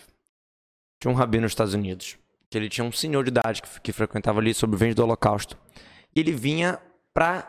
Tinha 1.01 1.11
um 1.13 1.15
rabino 1.17 1.43
nos 1.43 1.53
Estados 1.53 1.75
Unidos, 1.75 2.17
que 2.51 2.57
ele 2.57 2.69
tinha 2.69 2.85
um 2.85 2.93
senhor 2.93 3.23
de 3.25 3.29
idade 3.31 3.61
que, 3.63 3.81
que 3.81 3.93
frequentava 3.93 4.39
ali 4.41 4.55
sobrevivente 4.55 4.95
do 4.95 5.03
Holocausto. 5.03 5.57
E 6.15 6.21
ele 6.21 6.33
vinha 6.33 6.81
pra 7.13 7.49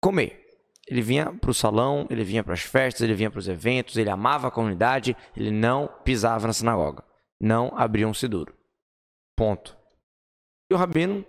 comer. 0.00 0.46
Ele 0.86 1.02
vinha 1.02 1.32
pro 1.32 1.52
salão, 1.52 2.06
ele 2.08 2.24
vinha 2.24 2.42
pras 2.42 2.60
festas, 2.60 3.02
ele 3.02 3.14
vinha 3.14 3.30
pros 3.30 3.46
eventos, 3.46 3.96
ele 3.96 4.08
amava 4.08 4.48
a 4.48 4.50
comunidade, 4.50 5.16
ele 5.36 5.50
não 5.50 5.86
pisava 6.02 6.46
na 6.46 6.52
sinagoga. 6.52 7.04
Não 7.40 7.72
abria 7.76 8.08
um 8.08 8.14
siduro. 8.14 8.54
Ponto. 9.36 9.76
E 10.70 10.74
o 10.74 10.78
rabino, 10.78 11.24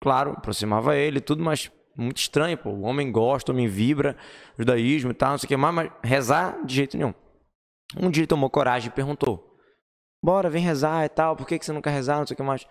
claro, 0.00 0.32
aproximava 0.32 0.96
ele 0.96 1.20
tudo, 1.20 1.42
mas 1.42 1.70
muito 1.96 2.18
estranho, 2.18 2.58
pô. 2.58 2.70
O 2.70 2.82
homem 2.82 3.10
gosta, 3.10 3.50
o 3.50 3.54
homem 3.54 3.66
vibra, 3.68 4.16
judaísmo 4.58 5.10
e 5.10 5.14
tal, 5.14 5.30
não 5.30 5.38
sei 5.38 5.46
o 5.46 5.48
que 5.48 5.56
mais, 5.56 5.74
mas 5.74 5.92
rezar 6.02 6.64
de 6.64 6.74
jeito 6.74 6.96
nenhum. 6.96 7.14
Um 7.96 8.10
dia 8.10 8.20
ele 8.20 8.26
tomou 8.26 8.50
coragem 8.50 8.88
e 8.88 8.92
perguntou: 8.92 9.56
Bora, 10.22 10.50
vem 10.50 10.62
rezar 10.62 11.04
e 11.04 11.08
tal, 11.08 11.36
por 11.36 11.46
que, 11.46 11.58
que 11.58 11.64
você 11.64 11.72
não 11.72 11.82
quer 11.82 11.90
rezar, 11.90 12.18
não 12.18 12.26
sei 12.26 12.34
o 12.34 12.36
que 12.36 12.42
mais. 12.42 12.66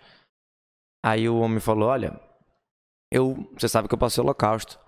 Aí 1.04 1.28
o 1.28 1.38
homem 1.38 1.60
falou: 1.60 1.88
Olha, 1.88 2.20
eu, 3.10 3.50
você 3.58 3.68
sabe 3.68 3.88
que 3.88 3.94
eu 3.94 3.98
passei 3.98 4.20
o 4.20 4.24
holocausto. 4.24 4.78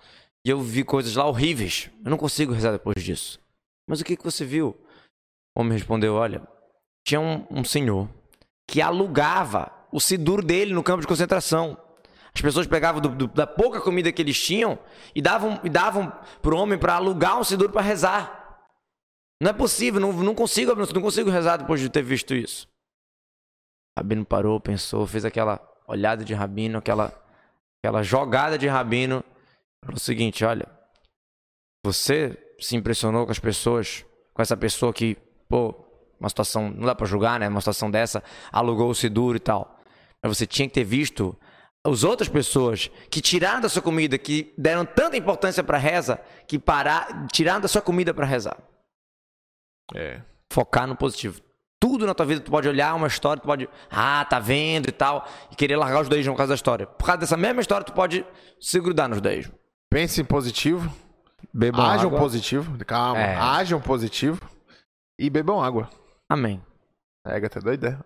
E 0.44 0.50
eu 0.50 0.60
vi 0.60 0.84
coisas 0.84 1.14
lá 1.16 1.26
horríveis. 1.26 1.90
Eu 2.04 2.10
não 2.10 2.16
consigo 2.16 2.52
rezar 2.52 2.72
depois 2.72 3.02
disso. 3.02 3.38
Mas 3.88 4.00
o 4.00 4.04
que, 4.04 4.16
que 4.16 4.24
você 4.24 4.44
viu? 4.44 4.68
O 5.56 5.60
homem 5.60 5.72
respondeu: 5.76 6.14
Olha, 6.14 6.46
tinha 7.06 7.20
um, 7.20 7.46
um 7.50 7.64
senhor 7.64 8.08
que 8.68 8.80
alugava 8.80 9.70
o 9.92 10.00
siduro 10.00 10.42
dele 10.42 10.72
no 10.72 10.82
campo 10.82 11.00
de 11.02 11.06
concentração. 11.06 11.76
As 12.32 12.40
pessoas 12.40 12.66
pegavam 12.66 13.00
do- 13.00 13.08
do- 13.08 13.26
da 13.26 13.46
pouca 13.46 13.80
comida 13.80 14.12
que 14.12 14.22
eles 14.22 14.40
tinham 14.40 14.78
e 15.14 15.20
davam, 15.20 15.60
e 15.64 15.68
davam 15.68 16.10
pro 16.40 16.56
homem 16.56 16.78
para 16.78 16.94
alugar 16.94 17.38
um 17.38 17.44
siduro 17.44 17.72
para 17.72 17.82
rezar. 17.82 18.60
Não 19.42 19.50
é 19.50 19.52
possível, 19.52 20.00
não, 20.00 20.12
não 20.12 20.34
consigo, 20.34 20.74
não 20.74 21.02
consigo 21.02 21.28
rezar 21.28 21.56
depois 21.56 21.80
de 21.80 21.88
ter 21.90 22.02
visto 22.02 22.32
isso. 22.34 22.68
Rabino 23.98 24.24
parou, 24.24 24.60
pensou, 24.60 25.06
fez 25.06 25.24
aquela 25.24 25.60
olhada 25.88 26.24
de 26.24 26.32
Rabino, 26.32 26.78
aquela, 26.78 27.12
aquela 27.82 28.02
jogada 28.02 28.56
de 28.56 28.68
Rabino. 28.68 29.24
Falou 29.84 29.96
o 29.96 30.00
seguinte: 30.00 30.44
olha, 30.44 30.66
você 31.84 32.36
se 32.60 32.76
impressionou 32.76 33.24
com 33.24 33.32
as 33.32 33.38
pessoas, 33.38 34.04
com 34.34 34.42
essa 34.42 34.56
pessoa 34.56 34.92
que, 34.92 35.16
pô, 35.48 35.74
uma 36.18 36.28
situação, 36.28 36.70
não 36.70 36.86
dá 36.86 36.94
pra 36.94 37.06
julgar, 37.06 37.40
né? 37.40 37.48
Uma 37.48 37.60
situação 37.60 37.90
dessa, 37.90 38.22
alugou 38.52 38.90
o 38.90 38.94
seguro 38.94 39.36
e 39.36 39.40
tal. 39.40 39.80
Mas 40.22 40.36
você 40.36 40.46
tinha 40.46 40.68
que 40.68 40.74
ter 40.74 40.84
visto 40.84 41.36
as 41.84 42.04
outras 42.04 42.28
pessoas 42.28 42.90
que 43.10 43.22
tiraram 43.22 43.60
da 43.60 43.68
sua 43.68 43.80
comida, 43.80 44.18
que 44.18 44.52
deram 44.56 44.84
tanta 44.84 45.16
importância 45.16 45.64
pra 45.64 45.78
reza, 45.78 46.20
que 46.46 46.58
parar, 46.58 47.26
tiraram 47.28 47.60
da 47.60 47.68
sua 47.68 47.80
comida 47.80 48.12
pra 48.12 48.26
rezar. 48.26 48.58
É. 49.94 50.20
Focar 50.52 50.86
no 50.86 50.94
positivo. 50.94 51.40
Tudo 51.80 52.06
na 52.06 52.14
tua 52.14 52.26
vida, 52.26 52.42
tu 52.42 52.50
pode 52.50 52.68
olhar 52.68 52.94
uma 52.94 53.06
história, 53.06 53.40
tu 53.42 53.46
pode, 53.46 53.66
ah, 53.90 54.22
tá 54.28 54.38
vendo 54.38 54.88
e 54.90 54.92
tal, 54.92 55.26
e 55.50 55.56
querer 55.56 55.76
largar 55.76 56.00
os 56.00 56.06
judaísmo 56.06 56.34
por 56.34 56.36
causa 56.38 56.50
da 56.50 56.54
história. 56.54 56.86
Por 56.86 57.06
causa 57.06 57.20
dessa 57.20 57.36
mesma 57.38 57.60
história, 57.62 57.84
tu 57.84 57.92
pode 57.94 58.24
se 58.60 58.78
grudar 58.78 59.08
no 59.08 59.14
judaísmo. 59.14 59.54
Pense 59.90 60.20
em 60.20 60.24
positivo, 60.24 60.92
Bebam 61.54 61.80
hajam 61.84 62.08
água. 62.08 62.18
positivo, 62.20 62.84
calma, 62.84 63.18
É. 63.20 63.34
hajam 63.34 63.80
positivo 63.80 64.40
e 65.18 65.30
bebam 65.30 65.62
água. 65.62 65.88
Amém. 66.28 66.62
É, 67.26 67.40
gata, 67.40 67.60
doida. 67.60 67.98